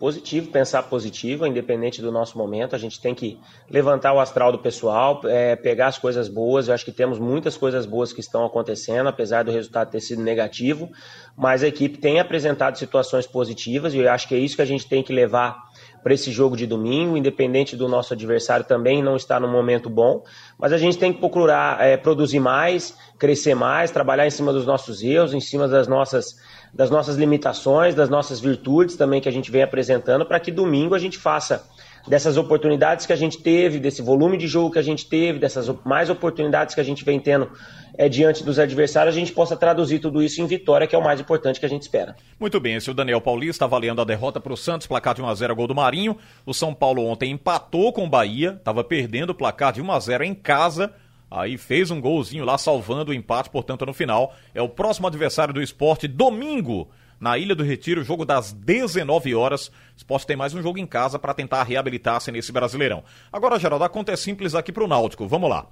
positivo, 0.00 0.50
pensar 0.50 0.84
positivo, 0.84 1.46
independente 1.46 2.00
do 2.00 2.10
nosso 2.10 2.38
momento. 2.38 2.74
A 2.74 2.78
gente 2.78 2.98
tem 2.98 3.14
que 3.14 3.38
levantar 3.68 4.14
o 4.14 4.18
astral 4.18 4.50
do 4.50 4.58
pessoal, 4.58 5.20
é, 5.26 5.54
pegar 5.54 5.88
as 5.88 5.98
coisas 5.98 6.26
boas. 6.26 6.68
Eu 6.68 6.74
acho 6.74 6.86
que 6.86 6.90
temos 6.90 7.18
muitas 7.18 7.54
coisas 7.54 7.84
boas 7.84 8.10
que 8.10 8.20
estão 8.20 8.46
acontecendo, 8.46 9.10
apesar 9.10 9.44
do 9.44 9.52
resultado 9.52 9.90
ter 9.90 10.00
sido 10.00 10.22
negativo. 10.22 10.88
Mas 11.36 11.62
a 11.62 11.68
equipe 11.68 11.98
tem 11.98 12.18
apresentado 12.18 12.78
situações 12.78 13.26
positivas 13.26 13.92
e 13.92 13.98
eu 13.98 14.10
acho 14.10 14.26
que 14.26 14.34
é 14.34 14.38
isso 14.38 14.56
que 14.56 14.62
a 14.62 14.66
gente 14.66 14.88
tem 14.88 15.02
que 15.02 15.12
levar 15.12 15.68
para 16.02 16.14
esse 16.14 16.32
jogo 16.32 16.56
de 16.56 16.66
domingo, 16.66 17.14
independente 17.14 17.76
do 17.76 17.86
nosso 17.86 18.14
adversário 18.14 18.64
também 18.64 19.02
não 19.02 19.16
estar 19.16 19.38
no 19.38 19.48
momento 19.48 19.90
bom. 19.90 20.24
Mas 20.58 20.72
a 20.72 20.78
gente 20.78 20.96
tem 20.96 21.12
que 21.12 21.18
procurar 21.18 21.78
é, 21.78 21.98
produzir 21.98 22.40
mais, 22.40 22.96
crescer 23.18 23.54
mais, 23.54 23.90
trabalhar 23.90 24.26
em 24.26 24.30
cima 24.30 24.50
dos 24.50 24.64
nossos 24.64 25.02
erros, 25.02 25.34
em 25.34 25.40
cima 25.40 25.68
das 25.68 25.86
nossas 25.86 26.36
das 26.72 26.90
nossas 26.90 27.16
limitações, 27.16 27.94
das 27.94 28.08
nossas 28.08 28.40
virtudes 28.40 28.96
também 28.96 29.20
que 29.20 29.28
a 29.28 29.32
gente 29.32 29.50
vem 29.50 29.62
apresentando, 29.62 30.24
para 30.24 30.40
que 30.40 30.50
domingo 30.50 30.94
a 30.94 30.98
gente 30.98 31.18
faça 31.18 31.66
dessas 32.06 32.36
oportunidades 32.36 33.06
que 33.06 33.12
a 33.12 33.16
gente 33.16 33.38
teve, 33.38 33.78
desse 33.78 34.02
volume 34.02 34.36
de 34.36 34.46
jogo 34.46 34.70
que 34.70 34.78
a 34.78 34.82
gente 34.82 35.06
teve, 35.06 35.38
dessas 35.38 35.70
mais 35.84 36.08
oportunidades 36.08 36.74
que 36.74 36.80
a 36.80 36.84
gente 36.84 37.04
vem 37.04 37.20
tendo 37.20 37.50
é, 37.96 38.08
diante 38.08 38.42
dos 38.42 38.58
adversários, 38.58 39.14
a 39.14 39.18
gente 39.18 39.32
possa 39.32 39.56
traduzir 39.56 39.98
tudo 39.98 40.22
isso 40.22 40.40
em 40.40 40.46
vitória, 40.46 40.86
que 40.86 40.94
é 40.94 40.98
o 40.98 41.04
mais 41.04 41.20
importante 41.20 41.60
que 41.60 41.66
a 41.66 41.68
gente 41.68 41.82
espera. 41.82 42.16
Muito 42.38 42.58
bem, 42.58 42.76
esse 42.76 42.88
é 42.88 42.92
o 42.92 42.94
Daniel 42.94 43.20
Paulista 43.20 43.64
avaliando 43.64 44.00
a 44.00 44.04
derrota 44.04 44.40
para 44.40 44.52
o 44.52 44.56
Santos, 44.56 44.86
placar 44.86 45.14
de 45.14 45.22
1x0 45.22 45.54
gol 45.54 45.66
do 45.66 45.74
Marinho. 45.74 46.16
O 46.46 46.54
São 46.54 46.72
Paulo 46.72 47.04
ontem 47.04 47.32
empatou 47.32 47.92
com 47.92 48.04
o 48.04 48.08
Bahia, 48.08 48.56
estava 48.58 48.82
perdendo 48.82 49.30
o 49.30 49.34
placar 49.34 49.72
de 49.72 49.82
1x0 49.82 50.22
em 50.22 50.34
casa 50.34 50.92
Aí 51.30 51.56
fez 51.56 51.90
um 51.90 52.00
golzinho 52.00 52.44
lá 52.44 52.58
salvando 52.58 53.12
o 53.12 53.14
empate, 53.14 53.50
portanto, 53.50 53.86
no 53.86 53.94
final. 53.94 54.34
É 54.52 54.60
o 54.60 54.68
próximo 54.68 55.06
adversário 55.06 55.54
do 55.54 55.62
esporte, 55.62 56.08
domingo, 56.08 56.90
na 57.20 57.38
Ilha 57.38 57.54
do 57.54 57.62
Retiro, 57.62 58.02
jogo 58.02 58.24
das 58.24 58.52
19 58.52 59.34
horas. 59.34 59.68
O 59.68 59.72
esporte 59.98 60.26
tem 60.26 60.36
mais 60.36 60.54
um 60.54 60.62
jogo 60.62 60.78
em 60.78 60.86
casa 60.86 61.18
para 61.18 61.32
tentar 61.34 61.62
reabilitar-se 61.62 62.32
nesse 62.32 62.50
Brasileirão. 62.50 63.04
Agora, 63.32 63.60
Geraldo, 63.60 63.84
a 63.84 63.88
conta 63.88 64.10
é 64.10 64.16
simples 64.16 64.54
aqui 64.54 64.72
para 64.72 64.82
o 64.82 64.88
Náutico. 64.88 65.28
Vamos 65.28 65.48
lá. 65.48 65.66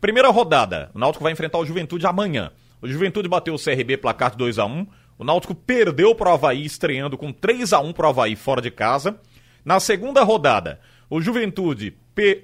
Primeira 0.00 0.30
rodada, 0.30 0.90
o 0.92 0.98
Náutico 0.98 1.22
vai 1.22 1.32
enfrentar 1.32 1.58
o 1.58 1.64
Juventude 1.64 2.06
amanhã. 2.06 2.50
O 2.82 2.88
Juventude 2.88 3.28
bateu 3.28 3.54
o 3.54 3.58
CRB 3.58 3.96
placar 3.98 4.32
de 4.32 4.38
2 4.38 4.58
a 4.58 4.66
1 4.66 4.86
O 5.18 5.24
Náutico 5.24 5.54
perdeu 5.54 6.14
pro 6.14 6.30
Havaí, 6.30 6.64
estreando 6.64 7.16
com 7.16 7.32
3 7.32 7.72
a 7.72 7.80
1 7.80 7.92
pro 7.92 8.08
Havaí 8.08 8.34
fora 8.34 8.60
de 8.60 8.70
casa. 8.70 9.18
Na 9.64 9.78
segunda 9.78 10.22
rodada, 10.22 10.80
o 11.08 11.20
Juventude 11.20 11.96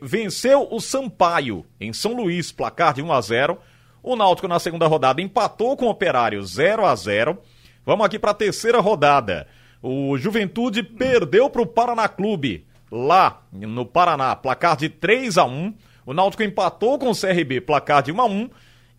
venceu 0.03 0.69
o 0.71 0.81
Sampaio 0.81 1.65
em 1.81 1.93
São 1.93 2.15
Luís, 2.15 2.51
placar 2.51 2.95
de 2.95 3.03
1 3.03 3.13
a 3.13 3.21
0 3.21 3.59
O 4.03 4.17
Náutico 4.17 4.49
na 4.49 4.59
segunda 4.59 4.87
rodada 4.87 5.23
empatou 5.23 5.77
com 5.77 5.87
o 5.87 5.91
Operário 5.91 6.43
0 6.43 6.85
a 6.85 6.95
0 6.95 7.39
Vamos 7.85 8.05
aqui 8.05 8.19
para 8.19 8.33
a 8.33 8.35
terceira 8.35 8.81
rodada. 8.81 9.47
O 9.83 10.19
Juventude 10.19 10.83
perdeu 10.83 11.49
para 11.49 11.63
o 11.63 11.67
Paraná 11.67 12.09
Clube, 12.09 12.67
lá 12.93 13.43
no 13.53 13.87
Paraná, 13.87 14.37
placar 14.37 14.77
de 14.77 14.89
3 14.89 15.39
a 15.39 15.45
1 15.45 15.75
O 16.05 16.13
Náutico 16.13 16.43
empatou 16.43 16.99
com 16.99 17.11
o 17.11 17.17
CRB, 17.17 17.61
placar 17.61 18.03
de 18.03 18.13
1 18.13 18.21
a 18.21 18.27
1 18.27 18.51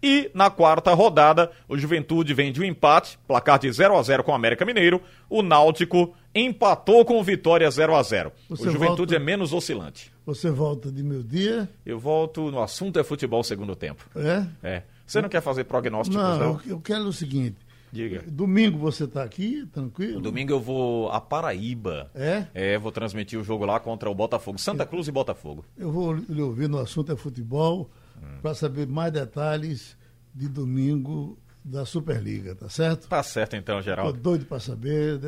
e 0.02 0.32
na 0.34 0.50
quarta 0.50 0.94
rodada, 0.94 1.52
o 1.68 1.78
Juventude 1.78 2.34
vem 2.34 2.52
de 2.52 2.62
um 2.62 2.64
empate, 2.64 3.20
placar 3.28 3.60
de 3.60 3.72
0 3.72 3.96
a 3.96 4.02
0 4.02 4.24
com 4.24 4.32
o 4.32 4.36
América 4.36 4.66
Mineiro. 4.66 5.02
O 5.30 5.42
Náutico 5.44 6.14
empatou 6.34 7.06
com 7.06 7.20
o 7.20 7.24
Vitória 7.24 7.70
0 7.70 7.96
a 7.96 8.02
0 8.02 8.32
Você 8.50 8.68
O 8.68 8.72
Juventude 8.72 9.14
volta... 9.14 9.16
é 9.16 9.20
menos 9.20 9.54
oscilante. 9.54 10.12
Você 10.26 10.50
volta 10.50 10.92
de 10.92 11.04
meu 11.04 11.22
dia? 11.22 11.70
Eu 11.86 12.00
volto 12.00 12.52
no 12.52 12.62
assunto 12.62 13.00
é 13.00 13.04
futebol 13.04 13.44
segundo 13.44 13.76
tempo. 13.76 14.06
É? 14.16 14.46
É. 14.64 14.84
Você 15.06 15.22
não 15.22 15.30
quer 15.30 15.42
fazer 15.42 15.66
prognósticos, 15.66 16.22
não? 16.22 16.40
Não, 16.40 16.62
eu 16.66 16.80
quero 16.80 17.04
o 17.04 17.14
seguinte. 17.14 17.58
Diga. 17.92 18.24
Domingo 18.26 18.78
você 18.78 19.04
está 19.04 19.22
aqui, 19.22 19.66
tranquilo? 19.74 20.22
Domingo 20.22 20.54
eu 20.54 20.60
vou 20.62 21.10
a 21.10 21.20
Paraíba. 21.20 22.10
É? 22.16 22.46
É, 22.54 22.78
vou 22.78 22.92
transmitir 22.92 23.38
o 23.38 23.44
jogo 23.44 23.66
lá 23.66 23.80
contra 23.82 24.10
o 24.10 24.16
Botafogo. 24.16 24.58
Santa 24.58 24.86
Cruz 24.86 25.10
e 25.10 25.12
Botafogo. 25.12 25.66
Eu 25.78 25.92
vou 25.92 26.14
lhe 26.14 26.42
ouvir 26.42 26.70
no 26.70 26.80
assunto 26.80 27.12
é 27.12 27.16
futebol 27.18 27.90
hum. 28.22 28.40
para 28.42 28.54
saber 28.54 28.88
mais 28.88 29.12
detalhes 29.12 29.98
de 30.34 30.48
domingo 30.48 31.38
da 31.64 31.86
Superliga, 31.86 32.56
tá 32.56 32.70
certo? 32.70 33.08
Tá 33.08 33.22
certo 33.22 33.56
então, 33.56 33.82
Geraldo. 33.82 34.14
Tô 34.14 34.20
doido 34.20 34.46
para 34.46 34.60
saber. 34.60 35.20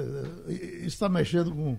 Isso 0.47 0.87
está 0.87 1.07
mexendo 1.07 1.51
com 1.51 1.77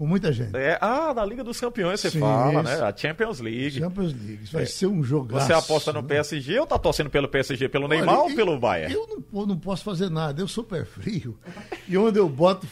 com 0.00 0.06
muita 0.06 0.32
gente. 0.32 0.56
É, 0.56 0.78
ah, 0.80 1.12
na 1.12 1.22
Liga 1.26 1.44
dos 1.44 1.60
Campeões 1.60 2.00
você 2.00 2.10
Sim, 2.10 2.20
fala, 2.20 2.62
né? 2.62 2.80
A 2.80 2.96
Champions 2.96 3.38
League. 3.38 3.72
Champions 3.72 4.14
League. 4.14 4.44
Isso 4.44 4.52
vai 4.54 4.62
é. 4.62 4.66
ser 4.66 4.86
um 4.86 5.02
jogaço. 5.02 5.46
Você 5.46 5.52
aposta 5.52 5.92
no 5.92 6.02
PSG 6.02 6.58
ou 6.58 6.66
tá 6.66 6.78
torcendo 6.78 7.10
pelo 7.10 7.28
PSG, 7.28 7.68
pelo 7.68 7.84
Olha, 7.84 7.96
Neymar 7.96 8.20
ou 8.20 8.34
pelo 8.34 8.58
Bayern? 8.58 8.94
Eu 8.94 9.06
não, 9.30 9.46
não 9.46 9.58
posso 9.58 9.84
fazer 9.84 10.08
nada, 10.08 10.40
eu 10.40 10.48
sou 10.48 10.64
pé 10.64 10.86
frio. 10.86 11.38
e 11.86 11.98
onde 11.98 12.18
eu 12.18 12.26
boto 12.30 12.66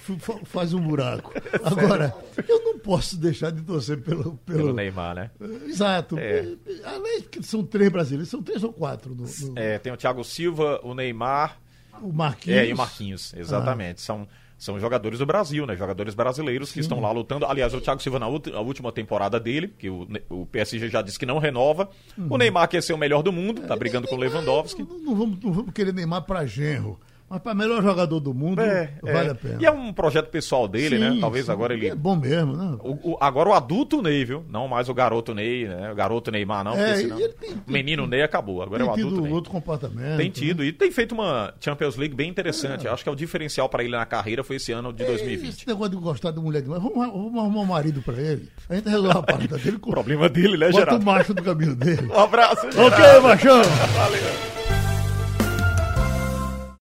faz 0.46 0.72
um 0.72 0.80
buraco. 0.80 1.34
Agora, 1.62 2.14
eu 2.48 2.64
não 2.64 2.78
posso 2.78 3.14
deixar 3.18 3.52
de 3.52 3.60
torcer 3.60 4.00
pelo... 4.00 4.38
Pelo, 4.38 4.60
pelo 4.62 4.72
Neymar, 4.72 5.14
né? 5.14 5.30
Exato. 5.66 6.18
É. 6.18 6.48
Além 6.82 7.20
que 7.20 7.42
são 7.42 7.62
três 7.62 7.92
brasileiros, 7.92 8.30
são 8.30 8.42
três 8.42 8.64
ou 8.64 8.72
quatro. 8.72 9.14
No, 9.14 9.24
no... 9.24 9.58
É, 9.58 9.78
tem 9.78 9.92
o 9.92 9.98
Thiago 9.98 10.24
Silva, 10.24 10.80
o 10.82 10.94
Neymar... 10.94 11.58
O 12.00 12.10
Marquinhos. 12.10 12.58
É, 12.58 12.66
e 12.68 12.72
o 12.72 12.76
Marquinhos, 12.76 13.34
exatamente. 13.34 13.96
Ah. 13.98 14.04
São 14.04 14.28
são 14.58 14.78
jogadores 14.80 15.20
do 15.20 15.26
Brasil, 15.26 15.64
né? 15.64 15.76
Jogadores 15.76 16.14
brasileiros 16.14 16.70
Sim. 16.70 16.74
que 16.74 16.80
estão 16.80 17.00
lá 17.00 17.12
lutando. 17.12 17.46
Aliás, 17.46 17.72
o 17.72 17.80
Thiago 17.80 18.02
Silva 18.02 18.18
na 18.18 18.26
última 18.26 18.90
temporada 18.90 19.38
dele, 19.38 19.68
que 19.68 19.88
o, 19.88 20.08
o 20.28 20.46
PSG 20.46 20.88
já 20.88 21.00
disse 21.00 21.18
que 21.18 21.24
não 21.24 21.38
renova. 21.38 21.88
Uhum. 22.16 22.26
O 22.30 22.36
Neymar 22.36 22.68
quer 22.68 22.82
ser 22.82 22.92
o 22.92 22.98
melhor 22.98 23.22
do 23.22 23.32
mundo, 23.32 23.62
tá 23.62 23.76
brigando 23.76 24.08
é, 24.08 24.10
com 24.10 24.16
o 24.16 24.18
Lewandowski. 24.18 24.82
Não, 24.82 24.98
não, 24.98 25.14
vamos, 25.14 25.40
não 25.40 25.52
vamos 25.52 25.72
querer 25.72 25.94
Neymar 25.94 26.22
para 26.22 26.44
genro. 26.44 26.98
Mas 27.30 27.42
para 27.42 27.54
melhor 27.54 27.82
jogador 27.82 28.20
do 28.20 28.32
mundo, 28.32 28.62
é, 28.62 28.94
vale 29.02 29.28
é. 29.28 29.30
a 29.30 29.34
pena. 29.34 29.58
E 29.60 29.66
é 29.66 29.70
um 29.70 29.92
projeto 29.92 30.30
pessoal 30.30 30.66
dele, 30.66 30.98
né? 30.98 31.10
sim, 31.10 31.14
né? 31.16 31.20
Talvez 31.20 31.44
sim, 31.44 31.52
agora 31.52 31.74
ele. 31.74 31.88
É 31.88 31.94
bom 31.94 32.16
mesmo, 32.16 32.56
né? 32.56 32.78
O, 32.80 33.12
o, 33.12 33.18
agora 33.20 33.50
o 33.50 33.52
adulto 33.52 34.00
Ney, 34.00 34.24
viu? 34.24 34.44
Não 34.48 34.66
mais 34.66 34.88
o 34.88 34.94
garoto 34.94 35.34
Ney, 35.34 35.68
né? 35.68 35.92
O 35.92 35.94
garoto 35.94 36.30
Neymar, 36.30 36.64
não. 36.64 36.72
É, 36.72 36.96
senão... 36.96 37.18
tem, 37.18 37.52
o 37.52 37.70
menino 37.70 38.06
Ney 38.06 38.22
acabou. 38.22 38.62
Agora 38.62 38.82
é 38.82 38.86
o 38.86 38.92
adulto 38.92 39.20
Ney. 39.20 39.32
outro 39.32 39.50
comportamento. 39.50 40.16
Tem 40.16 40.30
tido. 40.30 40.60
Né? 40.60 40.68
E 40.68 40.72
tem 40.72 40.90
feito 40.90 41.12
uma 41.12 41.52
Champions 41.60 41.96
League 41.96 42.14
bem 42.14 42.30
interessante. 42.30 42.86
É. 42.86 42.90
Acho 42.90 43.02
que 43.02 43.08
é 43.10 43.12
o 43.12 43.16
diferencial 43.16 43.68
para 43.68 43.84
ele 43.84 43.92
na 43.92 44.06
carreira 44.06 44.42
foi 44.42 44.56
esse 44.56 44.72
ano 44.72 44.90
de 44.90 45.04
2020. 45.04 45.46
É, 45.46 45.48
esse 45.50 45.68
negócio 45.68 45.90
de 45.90 45.96
gostar 45.96 46.30
de 46.30 46.40
mulher 46.40 46.62
demais. 46.62 46.82
Vamos, 46.82 46.96
vamos 46.96 47.38
arrumar 47.38 47.60
um 47.60 47.66
marido 47.66 48.00
para 48.00 48.18
ele. 48.18 48.48
A 48.70 48.74
gente 48.74 48.88
resolve 48.88 49.18
a 49.18 49.22
parada 49.22 49.58
dele. 49.58 49.78
Com... 49.78 49.90
o 49.90 49.92
problema 49.92 50.30
dele, 50.30 50.56
né, 50.56 50.72
Geraldo? 50.72 51.04
Bota 51.04 51.10
o 51.10 51.14
macho 51.14 51.34
do 51.34 51.42
caminho 51.42 51.76
dele. 51.76 52.06
Um 52.06 52.18
abraço, 52.18 52.70
Geraldo. 52.72 52.94
Ok, 52.94 53.20
machão. 53.20 53.62
Valeu. 53.62 54.57